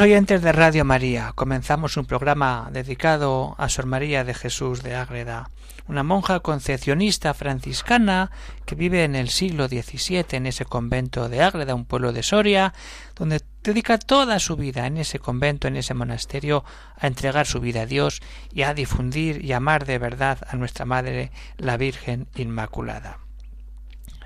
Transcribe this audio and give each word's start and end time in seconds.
Oyentes 0.00 0.42
de 0.42 0.52
Radio 0.52 0.84
María, 0.84 1.32
comenzamos 1.34 1.96
un 1.96 2.04
programa 2.04 2.68
dedicado 2.70 3.54
a 3.56 3.68
Sor 3.70 3.86
María 3.86 4.24
de 4.24 4.34
Jesús 4.34 4.82
de 4.82 4.94
Ágreda, 4.94 5.50
una 5.88 6.02
monja 6.02 6.40
concepcionista 6.40 7.32
franciscana 7.32 8.30
que 8.66 8.74
vive 8.74 9.04
en 9.04 9.14
el 9.14 9.30
siglo 9.30 9.68
XVII 9.68 10.26
en 10.32 10.46
ese 10.46 10.66
convento 10.66 11.30
de 11.30 11.42
Ágreda, 11.42 11.74
un 11.74 11.86
pueblo 11.86 12.12
de 12.12 12.22
Soria, 12.22 12.74
donde 13.14 13.40
dedica 13.62 13.96
toda 13.98 14.38
su 14.38 14.56
vida 14.56 14.86
en 14.86 14.98
ese 14.98 15.18
convento, 15.18 15.66
en 15.66 15.76
ese 15.76 15.94
monasterio, 15.94 16.64
a 16.98 17.06
entregar 17.06 17.46
su 17.46 17.60
vida 17.60 17.82
a 17.82 17.86
Dios 17.86 18.20
y 18.52 18.62
a 18.62 18.74
difundir 18.74 19.42
y 19.44 19.52
amar 19.52 19.86
de 19.86 19.98
verdad 19.98 20.38
a 20.46 20.56
nuestra 20.56 20.84
Madre, 20.84 21.30
la 21.56 21.78
Virgen 21.78 22.28
Inmaculada. 22.34 23.18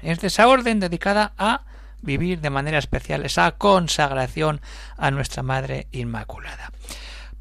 Es 0.02 0.20
de 0.20 0.28
esa 0.28 0.48
orden 0.48 0.80
dedicada 0.80 1.32
a 1.38 1.62
vivir 2.02 2.40
de 2.40 2.50
manera 2.50 2.78
especial 2.78 3.24
esa 3.24 3.52
consagración 3.52 4.60
a 4.96 5.10
nuestra 5.10 5.42
Madre 5.42 5.86
Inmaculada. 5.92 6.70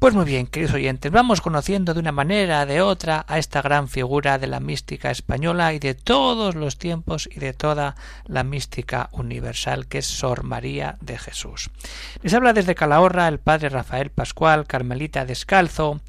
Pues 0.00 0.14
muy 0.14 0.24
bien, 0.24 0.46
queridos 0.46 0.74
oyentes, 0.74 1.12
vamos 1.12 1.42
conociendo 1.42 1.92
de 1.92 2.00
una 2.00 2.10
manera 2.10 2.64
de 2.64 2.80
otra 2.80 3.26
a 3.28 3.36
esta 3.36 3.60
gran 3.60 3.86
figura 3.86 4.38
de 4.38 4.46
la 4.46 4.58
mística 4.58 5.10
española 5.10 5.74
y 5.74 5.78
de 5.78 5.92
todos 5.92 6.54
los 6.54 6.78
tiempos 6.78 7.28
y 7.30 7.38
de 7.38 7.52
toda 7.52 7.96
la 8.24 8.42
mística 8.42 9.10
universal 9.12 9.88
que 9.88 9.98
es 9.98 10.06
Sor 10.06 10.42
María 10.42 10.96
de 11.02 11.18
Jesús. 11.18 11.68
Les 12.22 12.32
habla 12.32 12.54
desde 12.54 12.74
Calahorra 12.74 13.28
el 13.28 13.40
padre 13.40 13.68
Rafael 13.68 14.08
Pascual, 14.08 14.66
Carmelita 14.66 15.26
Descalzo, 15.26 16.00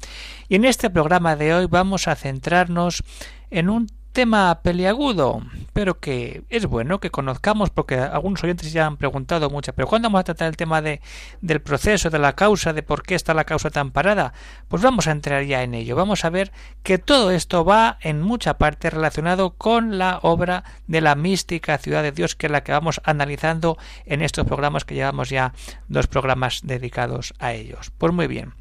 y 0.48 0.54
en 0.54 0.64
este 0.64 0.88
programa 0.88 1.36
de 1.36 1.52
hoy 1.52 1.66
vamos 1.66 2.08
a 2.08 2.16
centrarnos 2.16 3.04
en 3.50 3.68
un 3.68 3.88
tema 4.14 4.60
peliagudo, 4.62 5.42
pero 5.72 6.00
que 6.00 6.44
es 6.48 6.66
bueno 6.66 7.00
que 7.00 7.10
conozcamos 7.10 7.70
porque 7.70 7.96
algunos 7.96 8.42
oyentes 8.44 8.72
ya 8.72 8.86
han 8.86 8.96
preguntado 8.96 9.50
mucho, 9.50 9.72
pero 9.72 9.88
¿cuándo 9.88 10.06
vamos 10.08 10.20
a 10.20 10.24
tratar 10.24 10.48
el 10.48 10.56
tema 10.56 10.82
de, 10.82 11.00
del 11.40 11.60
proceso, 11.60 12.10
de 12.10 12.18
la 12.18 12.34
causa, 12.34 12.72
de 12.72 12.82
por 12.82 13.02
qué 13.02 13.14
está 13.14 13.34
la 13.34 13.44
causa 13.44 13.70
tan 13.70 13.90
parada? 13.90 14.32
Pues 14.68 14.82
vamos 14.82 15.06
a 15.06 15.12
entrar 15.12 15.44
ya 15.44 15.62
en 15.62 15.74
ello. 15.74 15.96
Vamos 15.96 16.24
a 16.24 16.30
ver 16.30 16.52
que 16.82 16.98
todo 16.98 17.30
esto 17.30 17.64
va 17.64 17.98
en 18.00 18.20
mucha 18.20 18.58
parte 18.58 18.90
relacionado 18.90 19.54
con 19.54 19.98
la 19.98 20.18
obra 20.22 20.64
de 20.86 21.00
la 21.00 21.14
mística 21.14 21.78
ciudad 21.78 22.02
de 22.02 22.12
Dios, 22.12 22.36
que 22.36 22.46
es 22.46 22.52
la 22.52 22.62
que 22.62 22.72
vamos 22.72 23.00
analizando 23.04 23.78
en 24.04 24.22
estos 24.22 24.46
programas 24.46 24.84
que 24.84 24.94
llevamos 24.94 25.30
ya 25.30 25.54
dos 25.88 26.06
programas 26.06 26.60
dedicados 26.64 27.34
a 27.38 27.52
ellos. 27.52 27.92
Pues 27.96 28.12
muy 28.12 28.26
bien. 28.26 28.54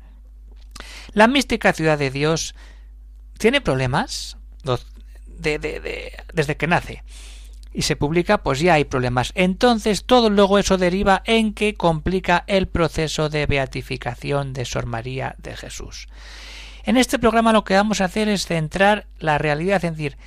La 1.14 1.28
mística 1.28 1.74
ciudad 1.74 1.98
de 1.98 2.10
Dios 2.10 2.56
tiene 3.38 3.60
problemas 3.60 4.38
desde 5.42 6.58
que 6.58 6.68
nace 6.68 7.04
y 7.74 7.84
se 7.84 7.96
publica, 7.96 8.44
pues 8.44 8.60
ya 8.60 8.74
hay 8.74 8.86
problemas. 8.86 9.32
Entonces 9.36 10.06
todo 10.06 10.30
luego 10.30 10.60
eso 10.60 10.78
deriva 10.78 11.22
en 11.26 11.54
que 11.54 11.76
complica 11.76 12.44
el 12.48 12.68
proceso 12.68 13.30
de 13.30 13.46
beatificación 13.46 14.54
de 14.54 14.66
Sor 14.66 14.86
María 14.86 15.36
de 15.38 15.56
Jesús. 15.56 16.08
En 16.84 16.98
este 16.98 17.20
programa 17.20 17.54
lo 17.54 17.64
que 17.64 17.76
vamos 17.76 18.02
a 18.02 18.06
hacer 18.06 18.28
es 18.28 18.46
centrar 18.46 19.08
la 19.20 19.38
realidad, 19.38 19.84
es 19.86 19.92
decir, 19.92 20.18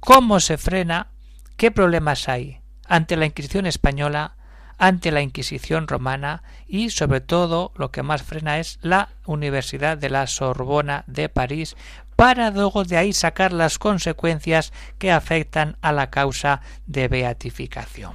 cómo 0.00 0.40
se 0.40 0.58
frena, 0.58 1.08
qué 1.56 1.70
problemas 1.70 2.28
hay 2.28 2.60
ante 2.86 3.16
la 3.16 3.26
Inquisición 3.26 3.66
española, 3.66 4.36
ante 4.76 5.12
la 5.12 5.22
Inquisición 5.22 5.86
romana 5.86 6.42
y 6.66 6.90
sobre 6.90 7.20
todo 7.20 7.72
lo 7.76 7.92
que 7.92 8.02
más 8.02 8.22
frena 8.22 8.58
es 8.58 8.78
la 8.82 9.10
Universidad 9.24 9.96
de 9.96 10.10
la 10.10 10.26
Sorbona 10.26 11.04
de 11.06 11.28
París 11.28 11.76
para 12.24 12.50
luego 12.50 12.84
de 12.84 12.96
ahí 12.96 13.12
sacar 13.12 13.52
las 13.52 13.78
consecuencias 13.78 14.72
que 14.96 15.12
afectan 15.12 15.76
a 15.82 15.92
la 15.92 16.08
causa 16.08 16.62
de 16.86 17.06
beatificación. 17.06 18.14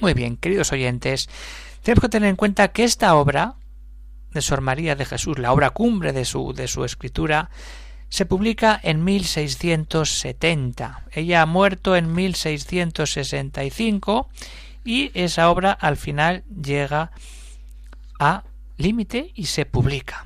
Muy 0.00 0.14
bien, 0.14 0.36
queridos 0.36 0.70
oyentes, 0.70 1.28
tenemos 1.82 2.02
que 2.02 2.10
tener 2.10 2.28
en 2.28 2.36
cuenta 2.36 2.68
que 2.68 2.84
esta 2.84 3.16
obra 3.16 3.56
de 4.30 4.40
Sor 4.40 4.60
María 4.60 4.94
de 4.94 5.04
Jesús, 5.04 5.40
la 5.40 5.52
obra 5.52 5.70
cumbre 5.70 6.12
de 6.12 6.24
su, 6.24 6.52
de 6.52 6.68
su 6.68 6.84
escritura, 6.84 7.50
se 8.08 8.24
publica 8.24 8.78
en 8.80 9.02
1670. 9.02 11.02
Ella 11.10 11.42
ha 11.42 11.46
muerto 11.46 11.96
en 11.96 12.14
1665 12.14 14.28
y 14.84 15.10
esa 15.14 15.50
obra 15.50 15.72
al 15.72 15.96
final 15.96 16.44
llega 16.44 17.10
a 18.20 18.44
límite 18.76 19.32
y 19.34 19.46
se 19.46 19.66
publica 19.66 20.24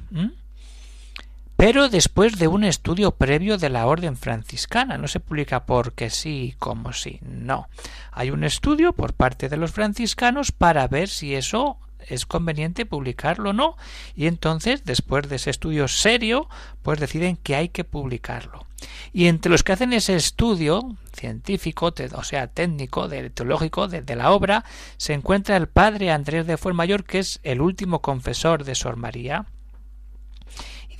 pero 1.56 1.88
después 1.88 2.38
de 2.38 2.48
un 2.48 2.64
estudio 2.64 3.12
previo 3.12 3.56
de 3.56 3.70
la 3.70 3.86
orden 3.86 4.16
franciscana. 4.16 4.98
No 4.98 5.08
se 5.08 5.20
publica 5.20 5.64
porque 5.64 6.10
sí, 6.10 6.54
como 6.58 6.92
sí, 6.92 7.18
no. 7.22 7.68
Hay 8.12 8.30
un 8.30 8.44
estudio 8.44 8.92
por 8.92 9.14
parte 9.14 9.48
de 9.48 9.56
los 9.56 9.72
franciscanos 9.72 10.52
para 10.52 10.86
ver 10.86 11.08
si 11.08 11.34
eso 11.34 11.78
es 12.08 12.26
conveniente 12.26 12.86
publicarlo 12.86 13.50
o 13.50 13.52
no. 13.52 13.76
Y 14.14 14.26
entonces, 14.26 14.84
después 14.84 15.28
de 15.28 15.36
ese 15.36 15.50
estudio 15.50 15.88
serio, 15.88 16.48
pues 16.82 17.00
deciden 17.00 17.36
que 17.36 17.56
hay 17.56 17.70
que 17.70 17.84
publicarlo. 17.84 18.66
Y 19.12 19.26
entre 19.26 19.50
los 19.50 19.62
que 19.62 19.72
hacen 19.72 19.94
ese 19.94 20.14
estudio 20.14 20.96
científico, 21.14 21.94
o 22.12 22.22
sea, 22.22 22.48
técnico, 22.48 23.08
de, 23.08 23.30
teológico 23.30 23.88
de, 23.88 24.16
la 24.16 24.32
obra, 24.32 24.64
se 24.98 25.14
encuentra 25.14 25.56
el 25.56 25.68
padre 25.68 26.10
Andrés 26.10 26.46
de 26.46 26.58
Fuenmayor, 26.58 27.04
que 27.04 27.20
es 27.20 27.40
el 27.42 27.62
último 27.62 28.02
confesor 28.02 28.64
de 28.64 28.74
Sor 28.74 28.96
María, 28.96 29.46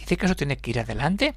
dice 0.06 0.16
que 0.16 0.26
eso 0.26 0.36
tiene 0.36 0.56
que 0.56 0.70
ir 0.70 0.78
adelante. 0.80 1.34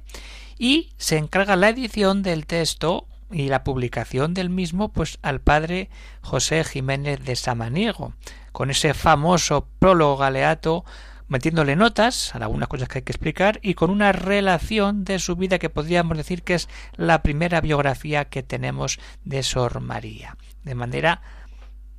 Y 0.58 0.92
se 0.96 1.18
encarga 1.18 1.56
la 1.56 1.68
edición 1.68 2.22
del 2.22 2.46
texto 2.46 3.06
y 3.30 3.48
la 3.48 3.64
publicación 3.64 4.34
del 4.34 4.50
mismo 4.50 4.92
pues 4.92 5.18
al 5.22 5.40
padre 5.40 5.88
José 6.20 6.64
Jiménez 6.64 7.24
de 7.24 7.36
Samaniego 7.36 8.12
con 8.52 8.70
ese 8.70 8.92
famoso 8.92 9.68
prólogo 9.78 10.16
galeato 10.16 10.84
metiéndole 11.28 11.76
notas 11.76 12.34
a 12.34 12.38
algunas 12.38 12.68
cosas 12.68 12.88
que 12.88 12.98
hay 12.98 13.02
que 13.02 13.12
explicar 13.12 13.60
y 13.62 13.74
con 13.74 13.90
una 13.90 14.10
relación 14.10 15.04
de 15.04 15.20
su 15.20 15.36
vida 15.36 15.60
que 15.60 15.70
podríamos 15.70 16.16
decir 16.16 16.42
que 16.42 16.54
es 16.54 16.68
la 16.96 17.22
primera 17.22 17.60
biografía 17.60 18.24
que 18.24 18.42
tenemos 18.42 18.98
de 19.24 19.44
Sor 19.44 19.80
María 19.80 20.36
de 20.64 20.74
manera 20.74 21.22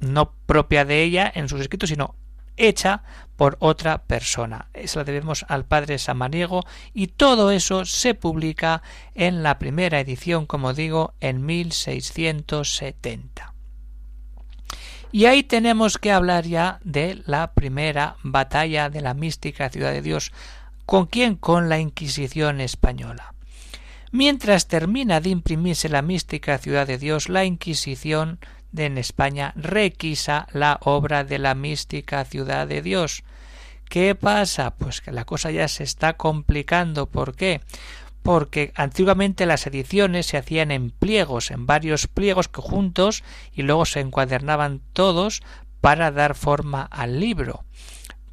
no 0.02 0.34
propia 0.46 0.84
de 0.84 1.02
ella 1.02 1.32
en 1.34 1.48
sus 1.48 1.62
escritos 1.62 1.90
sino 1.90 2.16
hecha 2.58 3.04
por 3.36 3.58
otra 3.60 4.04
persona. 4.04 4.68
Eso 4.74 5.00
la 5.00 5.04
debemos 5.04 5.46
al 5.48 5.66
padre 5.66 5.98
Samaniego 5.98 6.64
y 6.94 7.08
todo 7.08 7.52
eso 7.52 7.86
se 7.86 8.14
publica 8.14 8.84
en 9.16 9.42
la 9.42 9.58
primera 9.58 10.00
edición, 10.00 10.46
como 10.46 10.74
digo, 10.74 11.16
en 11.22 11.46
1670. 11.46 13.54
Y 15.12 15.26
ahí 15.26 15.44
tenemos 15.44 15.98
que 15.98 16.12
hablar 16.12 16.46
ya 16.46 16.80
de 16.84 17.22
la 17.26 17.54
primera 17.54 18.16
batalla 18.24 18.90
de 18.90 19.02
la 19.02 19.14
mística 19.14 19.70
ciudad 19.70 19.92
de 19.92 20.02
Dios. 20.02 20.32
¿Con 20.86 21.06
quién? 21.06 21.36
Con 21.36 21.68
la 21.68 21.80
Inquisición 21.80 22.62
española. 22.62 23.34
Mientras 24.12 24.68
termina 24.68 25.20
de 25.20 25.30
imprimirse 25.30 25.90
la 25.90 26.02
mística 26.02 26.58
ciudad 26.58 26.86
de 26.86 26.98
Dios, 26.98 27.28
la 27.28 27.46
Inquisición 27.46 28.40
de 28.72 28.86
en 28.86 28.98
España 28.98 29.54
requisa 29.56 30.48
la 30.54 30.80
obra 30.82 31.24
de 31.24 31.40
la 31.40 31.56
mística 31.56 32.24
ciudad 32.26 32.68
de 32.68 32.82
Dios. 32.82 33.24
¿Qué 33.90 34.16
pasa? 34.16 34.76
Pues 34.76 35.02
que 35.02 35.12
la 35.12 35.26
cosa 35.26 35.52
ya 35.52 35.68
se 35.68 35.84
está 35.84 36.14
complicando. 36.14 37.08
¿Por 37.08 37.36
qué? 37.36 37.62
Porque 38.24 38.72
antiguamente 38.76 39.46
las 39.46 39.68
ediciones 39.68 40.28
se 40.28 40.38
hacían 40.38 40.72
en 40.72 40.92
pliegos, 40.92 41.52
en 41.52 41.66
varios 41.66 42.08
pliegos 42.08 42.48
que 42.48 42.62
juntos 42.62 43.24
y 43.54 43.64
luego 43.64 43.86
se 43.86 44.00
encuadernaban 44.00 44.82
todos 44.94 45.42
para 45.82 46.12
dar 46.12 46.36
forma 46.36 46.84
al 46.84 47.20
libro. 47.20 47.66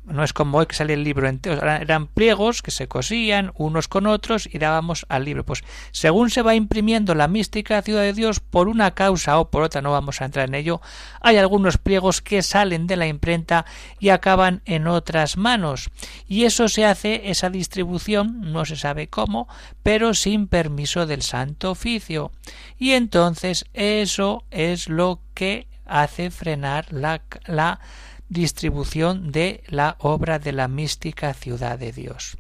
No 0.09 0.25
es 0.25 0.33
como 0.33 0.59
hoy 0.59 0.67
que 0.67 0.75
sale 0.75 0.95
el 0.95 1.05
libro 1.05 1.29
entero, 1.29 1.63
eran 1.63 2.07
pliegos 2.07 2.63
que 2.63 2.71
se 2.71 2.89
cosían 2.89 3.53
unos 3.55 3.89
con 3.89 4.07
otros 4.07 4.49
y 4.51 4.59
dábamos 4.59 5.05
al 5.09 5.25
libro. 5.25 5.45
Pues 5.45 5.63
según 5.91 6.31
se 6.31 6.43
va 6.43 6.55
imprimiendo 6.55 7.15
la 7.15 7.29
mística 7.29 7.83
ciudad 7.83 8.03
de 8.03 8.13
Dios, 8.13 8.41
por 8.41 8.69
una 8.69 8.93
causa 8.95 9.39
o 9.39 9.51
por 9.51 9.63
otra, 9.63 9.83
no 9.83 9.93
vamos 9.93 10.21
a 10.21 10.25
entrar 10.25 10.49
en 10.49 10.55
ello, 10.55 10.81
hay 11.21 11.37
algunos 11.37 11.79
pliegos 11.79 12.23
que 12.23 12.43
salen 12.43 12.87
de 12.87 12.97
la 12.97 13.07
imprenta 13.07 13.67
y 13.99 14.09
acaban 14.09 14.63
en 14.65 14.87
otras 14.87 15.37
manos. 15.37 15.91
Y 16.27 16.45
eso 16.45 16.69
se 16.69 16.85
hace, 16.85 17.31
esa 17.31 17.51
distribución, 17.51 18.53
no 18.53 18.65
se 18.65 18.77
sabe 18.77 19.09
cómo, 19.09 19.49
pero 19.83 20.15
sin 20.15 20.49
permiso 20.49 21.07
del 21.07 21.23
Santo 21.23 21.71
Oficio. 21.71 22.33
Y 22.79 22.93
entonces 22.93 23.67
eso 23.75 24.45
es 24.51 24.89
lo 24.89 25.21
que 25.35 25.67
hace 25.87 26.31
frenar 26.31 26.93
la, 26.93 27.23
la 27.47 27.81
distribución 28.29 29.33
de 29.33 29.63
la 29.69 29.97
obra 30.01 30.39
de 30.39 30.53
la 30.53 30.69
mística 30.69 31.33
ciudad 31.35 31.79
de 31.79 31.93
Dios. 31.93 32.37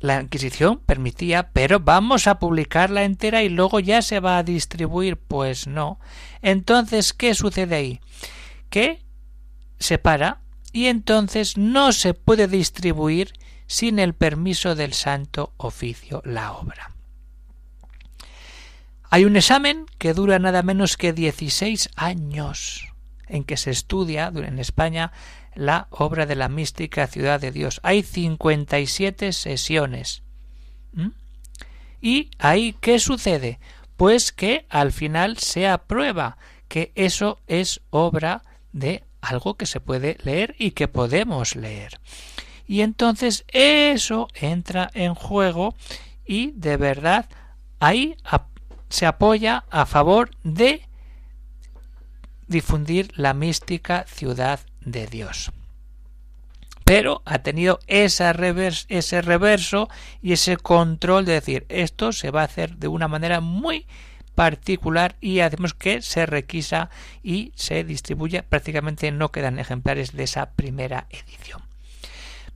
La 0.00 0.20
Inquisición 0.20 0.78
permitía, 0.78 1.50
pero 1.50 1.80
vamos 1.80 2.28
a 2.28 2.38
publicarla 2.38 3.02
entera 3.02 3.42
y 3.42 3.48
luego 3.48 3.80
ya 3.80 4.00
se 4.00 4.20
va 4.20 4.38
a 4.38 4.44
distribuir. 4.44 5.16
Pues 5.16 5.66
no. 5.66 5.98
Entonces, 6.40 7.12
¿qué 7.12 7.34
sucede 7.34 7.74
ahí? 7.74 8.00
Que 8.70 9.02
se 9.80 9.98
para 9.98 10.40
y 10.72 10.86
entonces 10.86 11.56
no 11.56 11.92
se 11.92 12.14
puede 12.14 12.46
distribuir 12.46 13.32
sin 13.66 13.98
el 13.98 14.14
permiso 14.14 14.76
del 14.76 14.94
Santo 14.94 15.52
Oficio 15.56 16.22
la 16.24 16.52
obra. 16.52 16.92
Hay 19.10 19.24
un 19.24 19.36
examen 19.36 19.86
que 19.98 20.14
dura 20.14 20.38
nada 20.38 20.62
menos 20.62 20.96
que 20.96 21.12
16 21.12 21.90
años 21.96 22.92
en 23.28 23.44
que 23.44 23.56
se 23.56 23.70
estudia 23.70 24.32
en 24.34 24.58
España 24.58 25.12
la 25.54 25.88
obra 25.90 26.26
de 26.26 26.36
la 26.36 26.48
mística 26.48 27.06
Ciudad 27.06 27.40
de 27.40 27.50
Dios. 27.50 27.80
Hay 27.82 28.02
57 28.02 29.32
sesiones. 29.32 30.22
¿Y 32.00 32.30
ahí 32.38 32.76
qué 32.80 32.98
sucede? 32.98 33.58
Pues 33.96 34.32
que 34.32 34.66
al 34.68 34.92
final 34.92 35.38
se 35.38 35.66
aprueba 35.66 36.38
que 36.68 36.92
eso 36.94 37.40
es 37.46 37.80
obra 37.90 38.42
de 38.72 39.02
algo 39.20 39.56
que 39.56 39.66
se 39.66 39.80
puede 39.80 40.16
leer 40.22 40.54
y 40.58 40.72
que 40.72 40.86
podemos 40.86 41.56
leer. 41.56 41.98
Y 42.66 42.82
entonces 42.82 43.44
eso 43.48 44.28
entra 44.34 44.90
en 44.94 45.14
juego 45.14 45.74
y 46.26 46.52
de 46.52 46.76
verdad 46.76 47.26
ahí 47.80 48.16
se 48.88 49.06
apoya 49.06 49.64
a 49.70 49.86
favor 49.86 50.30
de 50.44 50.86
difundir 52.48 53.12
la 53.16 53.34
mística 53.34 54.04
ciudad 54.08 54.60
de 54.80 55.06
Dios. 55.06 55.52
Pero 56.84 57.20
ha 57.26 57.40
tenido 57.40 57.80
ese 57.86 58.32
reverso 58.32 59.88
y 60.22 60.32
ese 60.32 60.56
control 60.56 61.26
de 61.26 61.34
decir 61.34 61.66
esto 61.68 62.12
se 62.12 62.30
va 62.30 62.40
a 62.40 62.46
hacer 62.46 62.76
de 62.76 62.88
una 62.88 63.08
manera 63.08 63.40
muy 63.40 63.86
particular 64.34 65.16
y 65.20 65.40
hacemos 65.40 65.74
que 65.74 66.00
se 66.00 66.24
requisa 66.24 66.88
y 67.22 67.52
se 67.56 67.84
distribuye. 67.84 68.42
Prácticamente 68.42 69.10
no 69.12 69.30
quedan 69.30 69.58
ejemplares 69.58 70.12
de 70.12 70.24
esa 70.24 70.52
primera 70.52 71.06
edición. 71.10 71.60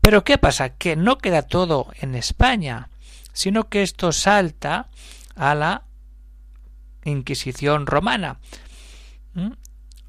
Pero 0.00 0.24
¿qué 0.24 0.38
pasa? 0.38 0.70
Que 0.70 0.96
no 0.96 1.18
queda 1.18 1.42
todo 1.42 1.88
en 2.00 2.14
España, 2.14 2.88
sino 3.32 3.68
que 3.68 3.82
esto 3.82 4.12
salta 4.12 4.88
a 5.36 5.54
la 5.54 5.82
Inquisición 7.04 7.86
romana. 7.86 8.38
¿Mm? 9.34 9.52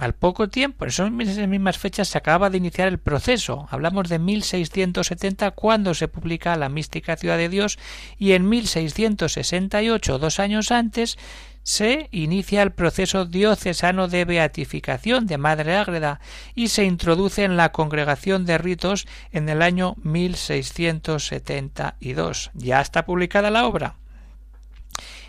Al 0.03 0.15
poco 0.15 0.49
tiempo, 0.49 0.83
en 0.83 1.21
esas 1.21 1.47
mismas 1.47 1.77
fechas, 1.77 2.09
se 2.09 2.17
acaba 2.17 2.49
de 2.49 2.57
iniciar 2.57 2.89
el 2.89 2.99
proceso. 2.99 3.69
Hablamos 3.71 4.09
de 4.09 4.19
1670 4.19 5.51
cuando 5.51 5.93
se 5.93 6.09
publica 6.09 6.57
La 6.57 6.67
mística 6.67 7.15
ciudad 7.15 7.37
de 7.37 7.47
Dios 7.47 7.79
y 8.17 8.33
en 8.33 8.49
1668, 8.49 10.19
dos 10.19 10.41
años 10.41 10.73
antes, 10.73 11.17
se 11.61 12.09
inicia 12.11 12.63
el 12.63 12.73
proceso 12.73 13.23
diocesano 13.23 14.09
de 14.09 14.25
beatificación 14.25 15.25
de 15.25 15.37
Madre 15.37 15.77
Ágreda 15.77 16.19
y 16.53 16.67
se 16.67 16.83
introduce 16.83 17.45
en 17.45 17.55
la 17.55 17.71
congregación 17.71 18.45
de 18.45 18.57
ritos 18.57 19.07
en 19.31 19.47
el 19.47 19.61
año 19.61 19.95
1672. 20.03 22.51
Ya 22.55 22.81
está 22.81 23.05
publicada 23.05 23.51
la 23.51 23.65
obra. 23.65 23.95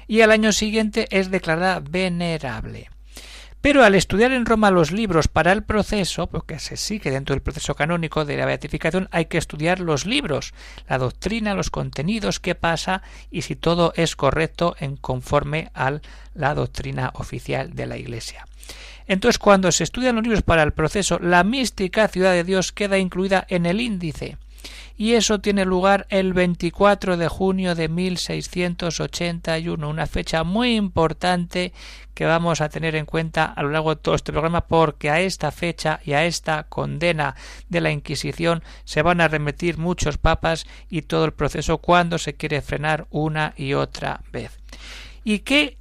Y 0.09 0.23
al 0.23 0.33
año 0.33 0.51
siguiente 0.51 1.07
es 1.13 1.31
declarada 1.31 1.79
venerable. 1.79 2.91
Pero 3.65 3.83
al 3.83 3.95
estudiar 3.95 4.33
en 4.33 4.45
Roma 4.45 4.71
los 4.71 4.93
libros 4.93 5.27
para 5.27 5.51
el 5.51 5.63
proceso, 5.63 6.27
porque 6.27 6.59
se 6.59 6.77
sigue 6.77 7.11
dentro 7.11 7.35
del 7.35 7.41
proceso 7.41 7.75
canónico 7.75 8.27
de 8.27 8.37
la 8.37 8.45
beatificación, 8.45 9.09
hay 9.11 9.25
que 9.25 9.39
estudiar 9.39 9.81
los 9.81 10.05
libros, 10.05 10.53
la 10.87 10.99
doctrina, 10.99 11.55
los 11.55 11.71
contenidos, 11.71 12.41
qué 12.41 12.55
pasa 12.55 13.01
y 13.31 13.41
si 13.41 13.57
todo 13.57 13.95
es 13.97 14.17
correcto 14.17 14.77
en 14.81 14.99
conforme 14.99 15.71
a 15.73 15.99
la 16.35 16.55
doctrina 16.55 17.11
oficial 17.15 17.73
de 17.73 17.87
la 17.87 17.97
Iglesia. 17.97 18.47
Entonces, 19.07 19.39
cuando 19.39 19.73
se 19.73 19.85
estudian 19.85 20.17
los 20.17 20.25
libros 20.25 20.43
para 20.43 20.63
el 20.63 20.75
proceso, 20.75 21.19
la 21.19 21.43
mística 21.43 22.07
ciudad 22.09 22.33
de 22.33 22.45
Dios 22.45 22.71
queda 22.71 22.99
incluida 22.99 23.47
en 23.49 23.65
el 23.65 23.81
índice 23.81 24.37
y 24.97 25.15
eso 25.15 25.41
tiene 25.41 25.65
lugar 25.65 26.07
el 26.11 26.33
24 26.33 27.17
de 27.17 27.29
junio 27.29 27.75
de 27.75 27.89
1681, 27.89 29.89
una 29.89 30.07
fecha 30.07 30.45
muy 30.45 30.77
importante 30.77 31.73
que 32.15 32.25
vamos 32.25 32.61
a 32.61 32.69
tener 32.69 32.95
en 32.95 33.07
cuenta 33.07 33.45
a 33.45 33.63
lo 33.63 33.71
largo 33.71 33.95
de 33.95 34.01
todo 34.01 34.15
este 34.15 34.33
programa 34.33 34.63
porque 34.63 35.11
a 35.11 35.21
esta 35.21 35.51
fecha 35.51 36.01
y 36.05 36.13
a 36.13 36.25
esta 36.25 36.65
condena 36.65 37.35
de 37.69 37.81
la 37.81 37.91
Inquisición 37.91 38.63
se 38.85 39.03
van 39.03 39.21
a 39.21 39.29
remitir 39.29 39.79
muchos 39.79 40.17
papas 40.17 40.67
y 40.89 41.03
todo 41.03 41.25
el 41.25 41.33
proceso 41.33 41.79
cuando 41.79 42.19
se 42.19 42.35
quiere 42.35 42.63
frenar 42.63 43.07
una 43.11 43.53
y 43.57 43.75
otra 43.75 44.21
vez. 44.33 44.53
¿Y 45.25 45.41
qué 45.41 45.77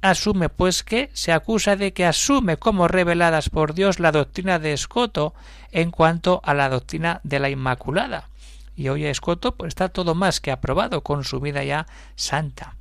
asume? 0.00 0.48
Pues 0.48 0.82
que 0.82 1.10
se 1.12 1.32
acusa 1.32 1.76
de 1.76 1.92
que 1.92 2.04
asume 2.04 2.56
como 2.56 2.88
reveladas 2.88 3.50
por 3.50 3.74
Dios 3.74 4.00
la 4.00 4.12
doctrina 4.12 4.58
de 4.58 4.72
Escoto 4.72 5.34
en 5.72 5.90
cuanto 5.90 6.40
a 6.44 6.54
la 6.54 6.68
doctrina 6.68 7.20
de 7.24 7.40
la 7.40 7.50
Inmaculada 7.50 8.28
y 8.76 8.88
hoy 8.90 9.06
Escoto 9.06 9.56
pues 9.56 9.68
está 9.68 9.88
todo 9.88 10.14
más 10.14 10.40
que 10.40 10.52
aprobado 10.52 11.00
con 11.00 11.24
su 11.24 11.40
vida 11.40 11.64
ya 11.64 11.86
santa. 12.14 12.76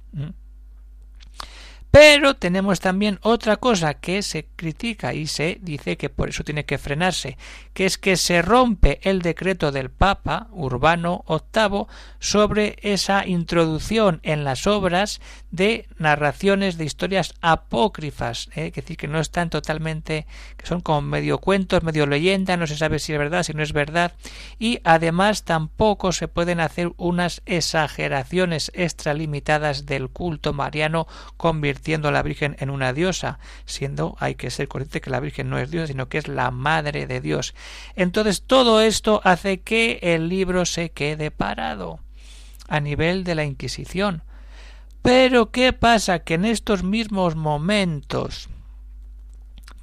Pero 1.96 2.34
tenemos 2.34 2.82
también 2.82 3.20
otra 3.22 3.56
cosa 3.56 3.94
que 3.94 4.22
se 4.22 4.48
critica 4.58 5.14
y 5.14 5.28
se 5.28 5.60
dice 5.62 5.96
que 5.96 6.10
por 6.10 6.28
eso 6.28 6.44
tiene 6.44 6.66
que 6.66 6.78
frenarse, 6.78 7.38
que 7.74 7.86
es 7.86 7.98
que 7.98 8.18
se 8.18 8.42
rompe 8.42 9.00
el 9.04 9.22
decreto 9.22 9.72
del 9.72 9.90
Papa 9.90 10.50
Urbano 10.52 11.24
VIII 11.30 11.86
sobre 12.20 12.76
esa 12.82 13.26
introducción 13.26 14.20
en 14.24 14.44
las 14.44 14.68
obras 14.68 15.22
de 15.52 15.88
narraciones 15.98 16.78
de 16.78 16.84
historias 16.84 17.34
apócrifas, 17.40 18.50
¿eh? 18.56 18.68
es 18.68 18.74
decir, 18.74 18.98
que 18.98 19.08
no 19.08 19.22
están 19.22 19.50
totalmente, 19.50 20.28
que 20.58 20.66
son 20.66 20.82
como 20.82 21.02
medio 21.02 21.38
cuentos, 21.38 21.84
medio 21.84 22.08
leyenda, 22.08 22.58
no 22.58 22.68
se 22.68 22.76
sabe 22.76 23.00
si 23.00 23.14
es 23.14 23.20
verdad, 23.20 23.44
si 23.44 23.54
no 23.54 23.64
es 23.64 23.72
verdad, 23.72 24.12
y 24.60 24.82
además 24.84 25.46
tampoco 25.46 26.12
se 26.12 26.28
pueden 26.28 26.60
hacer 26.60 26.92
unas 26.98 27.42
exageraciones 27.46 28.70
extralimitadas 28.76 29.86
del 29.86 30.10
culto 30.10 30.52
mariano 30.52 31.08
convirtiendo 31.38 31.85
a 31.94 32.12
la 32.12 32.24
Virgen 32.24 32.56
en 32.60 32.70
una 32.70 32.94
diosa, 32.94 33.40
siendo, 33.66 34.16
hay 34.20 34.36
que 34.36 34.50
ser 34.50 34.68
consciente 34.68 35.02
que 35.02 35.10
la 35.10 35.20
Virgen 35.20 35.50
no 35.50 35.60
es 35.60 35.72
diosa, 35.72 35.88
sino 35.88 36.10
que 36.10 36.18
es 36.18 36.28
la 36.28 36.52
Madre 36.52 37.08
de 37.08 37.22
Dios. 37.22 37.54
Entonces 37.96 38.42
todo 38.42 38.82
esto 38.82 39.22
hace 39.24 39.62
que 39.62 40.00
el 40.02 40.30
libro 40.30 40.66
se 40.66 40.90
quede 40.92 41.32
parado 41.32 42.00
a 42.68 42.80
nivel 42.80 43.24
de 43.24 43.36
la 43.36 43.44
Inquisición. 43.46 44.24
Pero 45.02 45.52
¿qué 45.52 45.72
pasa? 45.72 46.20
Que 46.20 46.34
en 46.34 46.46
estos 46.46 46.84
mismos 46.84 47.36
momentos 47.36 48.50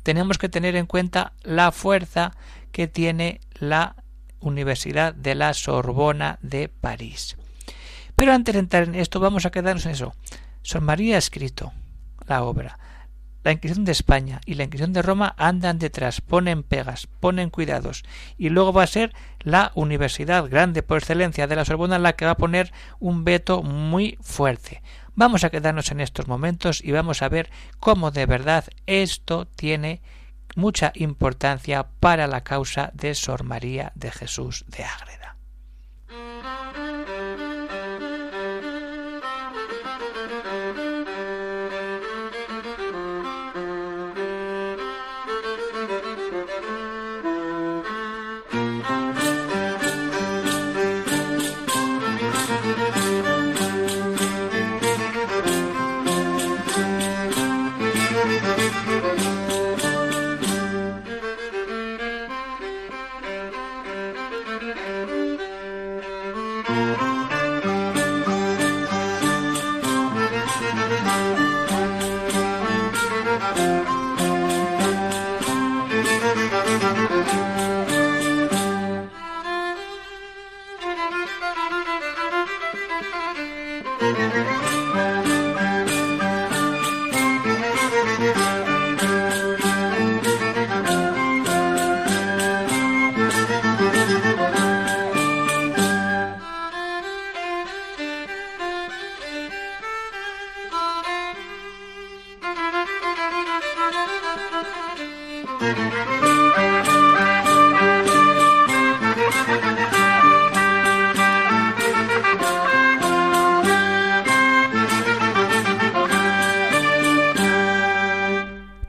tenemos 0.03 0.39
que 0.39 0.49
tener 0.49 0.75
en 0.75 0.87
cuenta 0.87 1.33
la 1.43 1.71
fuerza 1.71 2.33
que 2.73 2.89
tiene 2.89 3.41
la 3.55 3.95
Universidad 4.41 5.15
de 5.15 5.37
la 5.37 5.55
Sorbona 5.55 6.39
de 6.43 6.69
París. 6.69 7.37
Pero 8.17 8.33
antes 8.33 8.55
de 8.55 8.59
entrar 8.59 8.83
en 8.85 8.97
esto, 8.97 9.21
vamos 9.21 9.47
a 9.47 9.51
quedarnos 9.51 9.87
en 9.87 9.93
eso. 9.93 10.15
Sor 10.63 10.81
María 10.81 11.17
ha 11.17 11.19
escrito 11.19 11.73
la 12.33 12.45
obra. 12.45 12.79
La 13.45 13.53
Inquisición 13.53 13.85
de 13.85 13.93
España 13.93 14.41
y 14.47 14.55
la 14.55 14.65
Inquisición 14.65 14.95
de 14.95 15.03
Roma 15.03 15.35
andan 15.37 15.79
detrás, 15.79 16.23
ponen 16.23 16.63
pegas, 16.63 17.09
ponen 17.21 17.51
cuidados. 17.51 18.05
Y 18.39 18.49
luego 18.49 18.73
va 18.73 18.85
a 18.85 18.87
ser 18.87 19.13
la 19.41 19.73
Universidad 19.75 20.49
Grande 20.49 20.83
por 20.83 20.99
excelencia 20.99 21.47
de 21.47 21.57
la 21.57 21.67
Sorbona 21.67 21.99
la 21.99 22.15
que 22.15 22.25
va 22.25 22.31
a 22.33 22.37
poner 22.37 22.73
un 23.01 23.25
veto 23.25 23.63
muy 23.63 24.17
fuerte. 24.23 24.83
Vamos 25.15 25.45
a 25.45 25.51
quedarnos 25.51 25.91
en 25.91 26.01
estos 26.01 26.27
momentos 26.27 26.83
y 26.83 26.93
vamos 26.93 27.21
a 27.21 27.29
ver 27.29 27.51
cómo 27.81 28.13
de 28.13 28.25
verdad 28.25 28.65
esto 28.87 29.47
tiene 29.47 30.01
mucha 30.57 30.93
importancia 30.95 31.89
para 32.01 32.27
la 32.29 32.45
causa 32.45 32.93
de 32.95 33.15
Sor 33.15 33.43
María 33.45 33.93
de 33.95 34.11
Jesús 34.11 34.65
de 34.69 34.85
Ágreda. 34.85 35.32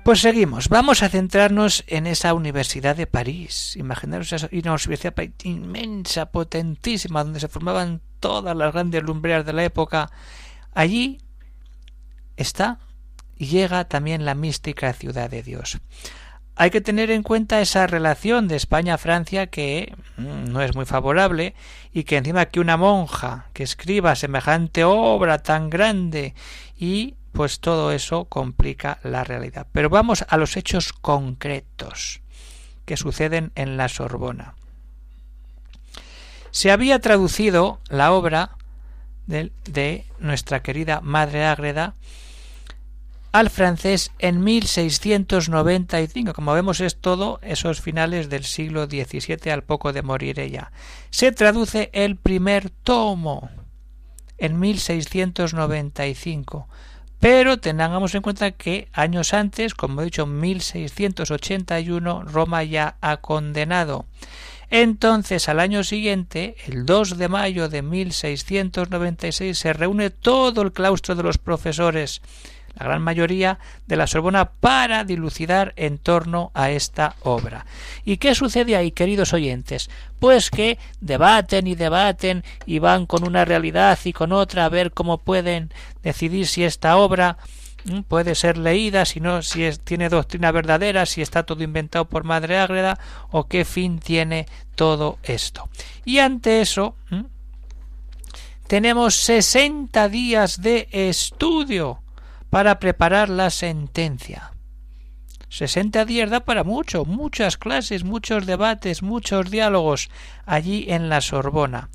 Pues 0.04 0.20
seguimos. 0.20 0.68
Vamos 0.68 1.02
a 1.02 1.08
centrarnos 1.08 1.86
en 1.88 2.08
esa 2.08 2.34
Universidad 2.34 2.98
de 2.98 3.08
París. 3.08 3.78
Imaginaros 3.78 4.34
esa 4.34 4.50
universidad 4.52 5.14
inmensa, 5.44 6.26
potentísima, 6.26 7.24
donde 7.24 7.40
se 7.40 7.48
formaban 7.48 8.02
todas 8.20 8.54
las 8.54 8.74
grandes 8.74 9.02
lumbreras 9.02 9.46
de 9.46 9.54
la 9.54 9.64
época. 9.64 10.12
Allí 10.74 11.20
está 12.36 12.80
y 13.38 13.46
llega 13.46 13.86
también 13.86 14.26
la 14.26 14.36
mística 14.36 14.92
ciudad 14.92 15.30
de 15.30 15.42
Dios. 15.42 15.80
Hay 16.58 16.70
que 16.70 16.82
tener 16.82 17.10
en 17.10 17.24
cuenta 17.24 17.62
esa 17.62 17.88
relación 17.88 18.50
de 18.50 18.58
España-Francia 18.58 19.48
que 19.48 19.96
mm, 20.18 20.52
no 20.52 20.62
es 20.62 20.76
muy 20.76 20.86
favorable 20.86 21.56
y 21.94 22.04
que 22.04 22.18
encima 22.18 22.48
que 22.48 22.60
una 22.60 22.76
monja 22.76 23.48
que 23.54 23.64
escriba 23.64 24.16
semejante 24.16 24.84
obra 24.84 25.38
tan 25.38 25.70
grande 25.70 26.36
y 26.78 27.16
pues 27.34 27.60
todo 27.60 27.92
eso 27.92 28.26
complica 28.26 29.00
la 29.04 29.24
realidad. 29.24 29.68
Pero 29.72 29.90
vamos 29.90 30.24
a 30.28 30.38
los 30.38 30.56
hechos 30.56 30.94
concretos 30.94 32.22
que 32.86 32.96
suceden 32.96 33.52
en 33.56 33.76
la 33.76 33.90
Sorbona. 33.90 34.54
Se 36.52 36.72
había 36.72 37.00
traducido 37.00 37.80
la 37.90 38.14
obra 38.14 38.52
de, 39.26 40.06
nuestra 40.20 40.62
querida 40.62 41.02
Madre 41.02 41.46
Ágreda 41.46 41.96
al 43.32 43.50
francés 43.50 44.12
en 44.20 44.44
1695. 44.44 46.34
Como 46.34 46.54
vemos 46.54 46.82
es 46.82 46.98
todo 46.98 47.40
esos 47.42 47.82
finales 47.82 48.30
del 48.30 48.44
siglo 48.44 48.86
XVII 48.86 49.52
al 49.52 49.64
poco 49.64 49.92
de 49.92 50.04
morir 50.04 50.40
ella. 50.40 50.72
Se 51.10 51.32
traduce 51.32 51.90
el 51.94 52.18
primer 52.18 52.70
tomo 52.70 53.50
en 54.38 54.60
1695 54.60 56.68
pero 57.24 57.58
tengamos 57.58 58.14
en 58.16 58.22
cuenta 58.22 58.52
que 58.52 58.90
años 58.92 59.34
antes, 59.34 59.74
como 59.76 60.02
he 60.02 60.04
dicho, 60.04 60.26
1681, 60.26 62.24
Roma 62.24 62.64
ya 62.66 62.98
ha 63.00 63.16
condenado. 63.16 64.06
Entonces, 64.70 65.48
al 65.48 65.62
año 65.62 65.86
siguiente, 65.86 66.58
el 66.68 66.86
2 66.86 67.18
de 67.18 67.30
mayo 67.30 67.70
de 67.70 67.82
1696, 67.82 69.58
se 69.58 69.72
reúne 69.72 70.10
todo 70.10 70.64
el 70.64 70.74
claustro 70.74 71.16
de 71.16 71.24
los 71.24 71.38
profesores 71.38 72.22
la 72.76 72.86
gran 72.86 73.02
mayoría 73.02 73.60
de 73.88 73.96
la 73.96 74.08
Sorbona 74.08 74.52
para 74.52 75.04
dilucidar 75.04 75.74
en 75.76 75.98
torno 75.98 76.52
a 76.54 76.72
esta 76.72 77.16
obra. 77.22 77.66
¿Y 78.04 78.18
qué 78.18 78.36
sucede 78.36 78.76
ahí, 78.76 78.92
queridos 78.92 79.34
oyentes? 79.34 79.90
Pues 80.20 80.50
que 80.50 80.80
debaten 81.00 81.68
y 81.68 81.76
debaten 81.76 82.44
y 82.66 82.80
van 82.80 83.06
con 83.06 83.26
una 83.26 83.46
realidad 83.46 84.00
y 84.04 84.14
con 84.14 84.32
otra 84.32 84.66
a 84.66 84.70
ver 84.70 84.92
cómo 84.92 85.20
pueden 85.20 85.72
decidir 86.02 86.48
si 86.48 86.64
esta 86.64 86.98
obra 86.98 87.38
mm, 87.86 88.02
puede 88.02 88.36
ser 88.36 88.58
leída, 88.58 89.06
si 89.06 89.20
no, 89.20 89.42
si 89.44 89.70
tiene 89.84 90.10
doctrina 90.10 90.52
verdadera, 90.52 91.06
si 91.06 91.22
está 91.22 91.44
todo 91.44 91.64
inventado 91.64 92.06
por 92.06 92.24
Madre 92.24 92.58
Ágreda 92.58 93.00
o 93.30 93.48
qué 93.48 93.66
fin 93.66 94.00
tiene 94.00 94.48
todo 94.76 95.20
esto. 95.24 95.70
Y 96.06 96.20
ante 96.20 96.62
eso, 96.62 96.96
mm, 97.12 97.22
tenemos 98.68 99.16
60 99.18 100.10
días 100.10 100.62
de 100.62 100.88
estudio 100.92 102.03
para 102.54 102.78
preparar 102.78 103.30
la 103.30 103.50
sentencia. 103.50 104.54
60 105.50 106.06
días 106.06 106.30
da 106.30 106.46
para 106.46 106.64
mucho, 106.64 107.04
muchas 107.04 107.58
clases, 107.58 108.04
muchos 108.04 108.46
debates, 108.46 109.02
muchos 109.02 109.50
diálogos 109.50 110.12
allí 110.46 110.86
en 110.88 111.10
la 111.10 111.22
Sorbona. 111.22 111.90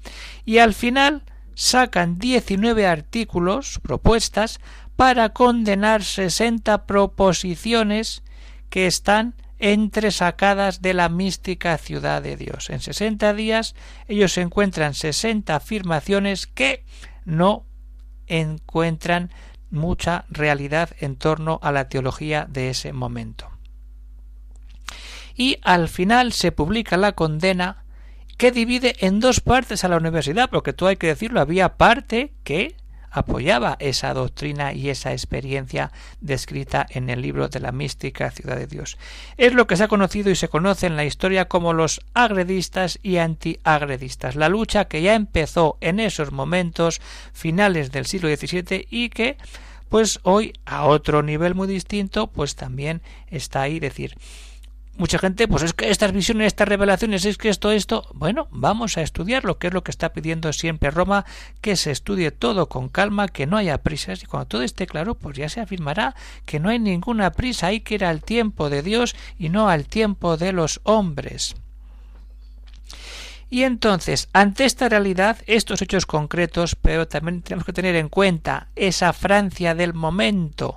Y 0.44 0.58
al 0.58 0.74
final 0.74 1.22
sacan 1.54 2.18
19 2.18 2.88
artículos, 2.88 3.78
propuestas, 3.84 4.58
para 4.96 5.28
condenar 5.28 6.02
60 6.02 6.86
proposiciones 6.86 8.24
que 8.68 8.88
están 8.88 9.36
entresacadas 9.60 10.82
de 10.82 10.92
la 10.92 11.08
mística 11.08 11.78
ciudad 11.78 12.20
de 12.20 12.36
Dios. 12.36 12.68
En 12.70 12.80
60 12.80 13.32
días 13.34 13.76
ellos 14.08 14.36
encuentran 14.36 14.94
60 14.94 15.54
afirmaciones 15.54 16.48
que 16.48 16.84
no 17.24 17.64
encuentran 18.26 19.30
mucha 19.70 20.24
realidad 20.30 20.90
en 20.98 21.16
torno 21.16 21.58
a 21.62 21.72
la 21.72 21.88
teología 21.88 22.46
de 22.48 22.70
ese 22.70 22.92
momento. 22.92 23.50
Y 25.34 25.58
al 25.62 25.88
final 25.88 26.32
se 26.32 26.52
publica 26.52 26.96
la 26.96 27.12
condena 27.12 27.84
que 28.38 28.52
divide 28.52 28.96
en 29.00 29.20
dos 29.20 29.40
partes 29.40 29.84
a 29.84 29.88
la 29.88 29.96
universidad, 29.96 30.48
porque 30.48 30.72
tú 30.72 30.86
hay 30.86 30.96
que 30.96 31.08
decirlo, 31.08 31.40
había 31.40 31.76
parte 31.76 32.32
que 32.44 32.76
apoyaba 33.10 33.76
esa 33.80 34.14
doctrina 34.14 34.72
y 34.72 34.90
esa 34.90 35.12
experiencia 35.12 35.92
descrita 36.20 36.86
en 36.90 37.10
el 37.10 37.22
libro 37.22 37.48
de 37.48 37.60
la 37.60 37.72
mística 37.72 38.30
ciudad 38.30 38.56
de 38.56 38.66
Dios. 38.66 38.98
Es 39.36 39.54
lo 39.54 39.66
que 39.66 39.76
se 39.76 39.84
ha 39.84 39.88
conocido 39.88 40.30
y 40.30 40.36
se 40.36 40.48
conoce 40.48 40.86
en 40.86 40.96
la 40.96 41.04
historia 41.04 41.46
como 41.46 41.72
los 41.72 42.00
agredistas 42.14 42.98
y 43.02 43.16
antiagredistas, 43.16 44.36
la 44.36 44.48
lucha 44.48 44.86
que 44.86 45.02
ya 45.02 45.14
empezó 45.14 45.76
en 45.80 46.00
esos 46.00 46.32
momentos 46.32 47.00
finales 47.32 47.92
del 47.92 48.06
siglo 48.06 48.28
XVII 48.28 48.86
y 48.90 49.08
que 49.10 49.36
pues 49.88 50.20
hoy 50.22 50.52
a 50.66 50.84
otro 50.84 51.22
nivel 51.22 51.54
muy 51.54 51.66
distinto 51.66 52.26
pues 52.26 52.56
también 52.56 53.00
está 53.30 53.62
ahí 53.62 53.80
decir 53.80 54.16
mucha 54.98 55.18
gente, 55.18 55.48
pues 55.48 55.62
es 55.62 55.72
que 55.72 55.90
estas 55.90 56.12
visiones, 56.12 56.48
estas 56.48 56.68
revelaciones, 56.68 57.24
es 57.24 57.38
que 57.38 57.48
esto, 57.48 57.70
esto, 57.70 58.04
bueno, 58.14 58.48
vamos 58.50 58.98
a 58.98 59.02
estudiar 59.02 59.44
lo 59.44 59.58
que 59.58 59.68
es 59.68 59.72
lo 59.72 59.82
que 59.82 59.90
está 59.90 60.12
pidiendo 60.12 60.52
siempre 60.52 60.90
Roma, 60.90 61.24
que 61.60 61.76
se 61.76 61.90
estudie 61.90 62.30
todo 62.30 62.68
con 62.68 62.88
calma, 62.88 63.28
que 63.28 63.46
no 63.46 63.56
haya 63.56 63.78
prisas, 63.78 64.22
y 64.22 64.26
cuando 64.26 64.48
todo 64.48 64.62
esté 64.62 64.86
claro, 64.86 65.14
pues 65.14 65.36
ya 65.36 65.48
se 65.48 65.60
afirmará 65.60 66.14
que 66.44 66.60
no 66.60 66.68
hay 66.68 66.78
ninguna 66.78 67.32
prisa, 67.32 67.68
hay 67.68 67.80
que 67.80 67.94
ir 67.94 68.04
al 68.04 68.22
tiempo 68.22 68.68
de 68.68 68.82
Dios 68.82 69.16
y 69.38 69.48
no 69.48 69.68
al 69.68 69.86
tiempo 69.86 70.36
de 70.36 70.52
los 70.52 70.80
hombres. 70.82 71.54
Y 73.50 73.62
entonces, 73.62 74.28
ante 74.32 74.64
esta 74.64 74.88
realidad, 74.88 75.38
estos 75.46 75.80
hechos 75.80 76.04
concretos, 76.04 76.74
pero 76.74 77.08
también 77.08 77.40
tenemos 77.40 77.64
que 77.64 77.72
tener 77.72 77.96
en 77.96 78.10
cuenta 78.10 78.68
esa 78.76 79.12
Francia 79.14 79.74
del 79.74 79.94
momento, 79.94 80.76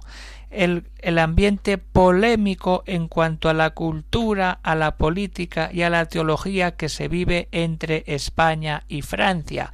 el, 0.52 1.18
ambiente 1.18 1.78
polémico 1.78 2.84
en 2.86 3.08
cuanto 3.08 3.50
a 3.50 3.54
la 3.54 3.72
cultura, 3.72 4.60
a 4.64 4.76
la 4.76 4.98
política 4.98 5.70
y 5.74 5.82
a 5.82 5.90
la 5.90 6.06
teología 6.06 6.76
que 6.76 6.90
se 6.90 7.08
vive 7.08 7.48
entre 7.52 8.04
España 8.08 8.84
y 8.88 9.02
Francia. 9.02 9.72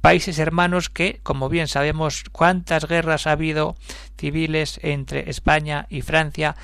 Países 0.00 0.38
hermanos 0.38 0.88
que, 0.90 1.20
como 1.22 1.48
bien 1.48 1.68
sabemos, 1.68 2.24
cuántas 2.30 2.86
guerras 2.86 3.26
ha 3.26 3.32
habido 3.32 3.76
civiles 4.16 4.78
entre 4.82 5.30
España 5.30 5.86
y 5.88 6.02
Francia, 6.02 6.56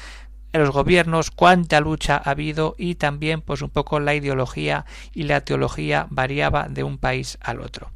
los 0.52 0.70
gobiernos, 0.70 1.30
cuánta 1.30 1.80
lucha 1.80 2.16
ha 2.16 2.30
habido 2.30 2.74
y 2.78 2.96
también 2.96 3.40
pues 3.40 3.62
un 3.62 3.70
poco 3.70 4.00
la 4.00 4.14
ideología 4.14 4.84
y 5.14 5.24
la 5.24 5.40
teología 5.40 6.06
variaba 6.10 6.68
de 6.68 6.84
un 6.84 6.98
país 6.98 7.38
al 7.40 7.60
otro. 7.60 7.90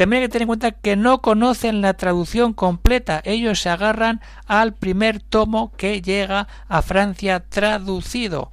También 0.00 0.22
hay 0.22 0.28
que 0.28 0.32
tener 0.32 0.44
en 0.44 0.46
cuenta 0.46 0.70
que 0.70 0.96
no 0.96 1.20
conocen 1.20 1.82
la 1.82 1.92
traducción 1.92 2.54
completa. 2.54 3.20
Ellos 3.22 3.60
se 3.60 3.68
agarran 3.68 4.22
al 4.46 4.72
primer 4.72 5.20
tomo 5.20 5.72
que 5.76 6.00
llega 6.00 6.48
a 6.68 6.80
Francia 6.80 7.40
traducido. 7.46 8.50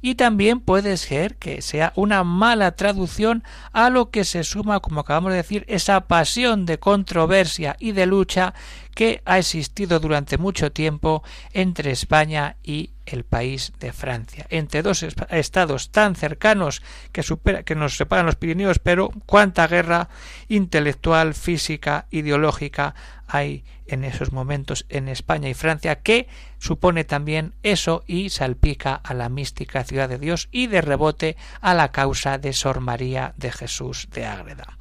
Y 0.00 0.14
también 0.14 0.60
puede 0.60 0.96
ser 0.96 1.36
que 1.36 1.62
sea 1.62 1.92
una 1.96 2.24
mala 2.24 2.72
traducción 2.76 3.42
a 3.72 3.90
lo 3.90 4.10
que 4.10 4.24
se 4.24 4.44
suma, 4.44 4.80
como 4.80 5.00
acabamos 5.00 5.32
de 5.32 5.38
decir, 5.38 5.64
esa 5.68 6.02
pasión 6.02 6.66
de 6.66 6.78
controversia 6.78 7.76
y 7.78 7.92
de 7.92 8.06
lucha 8.06 8.54
que 8.94 9.22
ha 9.24 9.38
existido 9.38 10.00
durante 10.00 10.38
mucho 10.38 10.72
tiempo 10.72 11.22
entre 11.52 11.90
España 11.90 12.56
y 12.62 12.90
el 13.06 13.24
país 13.24 13.72
de 13.80 13.92
Francia, 13.92 14.46
entre 14.48 14.82
dos 14.82 15.02
estados 15.02 15.90
tan 15.90 16.16
cercanos 16.16 16.82
que, 17.12 17.22
que 17.64 17.74
nos 17.74 17.96
separan 17.96 18.26
los 18.26 18.36
Pirineos, 18.36 18.78
pero 18.78 19.10
cuánta 19.26 19.66
guerra 19.66 20.08
intelectual, 20.48 21.34
física, 21.34 22.06
ideológica 22.10 22.94
hay 23.26 23.64
en 23.86 24.04
esos 24.04 24.32
momentos 24.32 24.86
en 24.88 25.08
España 25.08 25.48
y 25.48 25.54
Francia 25.54 25.96
que 25.96 26.28
supone 26.58 27.04
también 27.04 27.54
eso 27.62 28.04
y 28.06 28.30
salpica 28.30 28.94
a 28.94 29.14
la 29.14 29.28
mística 29.28 29.84
ciudad 29.84 30.08
de 30.08 30.18
Dios 30.18 30.48
y 30.50 30.66
de 30.66 30.80
rebote 30.80 31.36
a 31.60 31.74
la 31.74 31.92
causa 31.92 32.38
de 32.38 32.52
Sor 32.52 32.80
María 32.80 33.34
de 33.36 33.52
Jesús 33.52 34.08
de 34.12 34.26
Ágreda. 34.26 34.78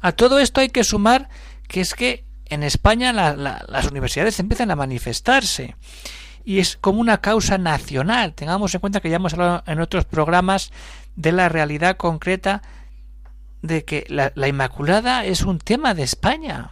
A 0.00 0.12
todo 0.12 0.38
esto 0.38 0.60
hay 0.60 0.68
que 0.68 0.84
sumar 0.84 1.28
que 1.66 1.80
es 1.80 1.94
que 1.94 2.24
en 2.46 2.62
España 2.62 3.12
las 3.12 3.86
universidades 3.86 4.40
empiezan 4.40 4.70
a 4.70 4.76
manifestarse 4.76 5.76
y 6.44 6.60
es 6.60 6.78
como 6.78 7.00
una 7.00 7.20
causa 7.20 7.58
nacional. 7.58 8.32
Tengamos 8.32 8.74
en 8.74 8.80
cuenta 8.80 9.00
que 9.00 9.10
ya 9.10 9.16
hemos 9.16 9.34
hablado 9.34 9.62
en 9.66 9.80
otros 9.80 10.06
programas 10.06 10.72
de 11.14 11.32
la 11.32 11.48
realidad 11.48 11.96
concreta 11.96 12.62
de 13.62 13.84
que 13.84 14.06
la, 14.08 14.32
la, 14.34 14.48
Inmaculada 14.48 15.24
es 15.24 15.42
un 15.42 15.58
tema 15.58 15.94
de 15.94 16.02
España. 16.02 16.70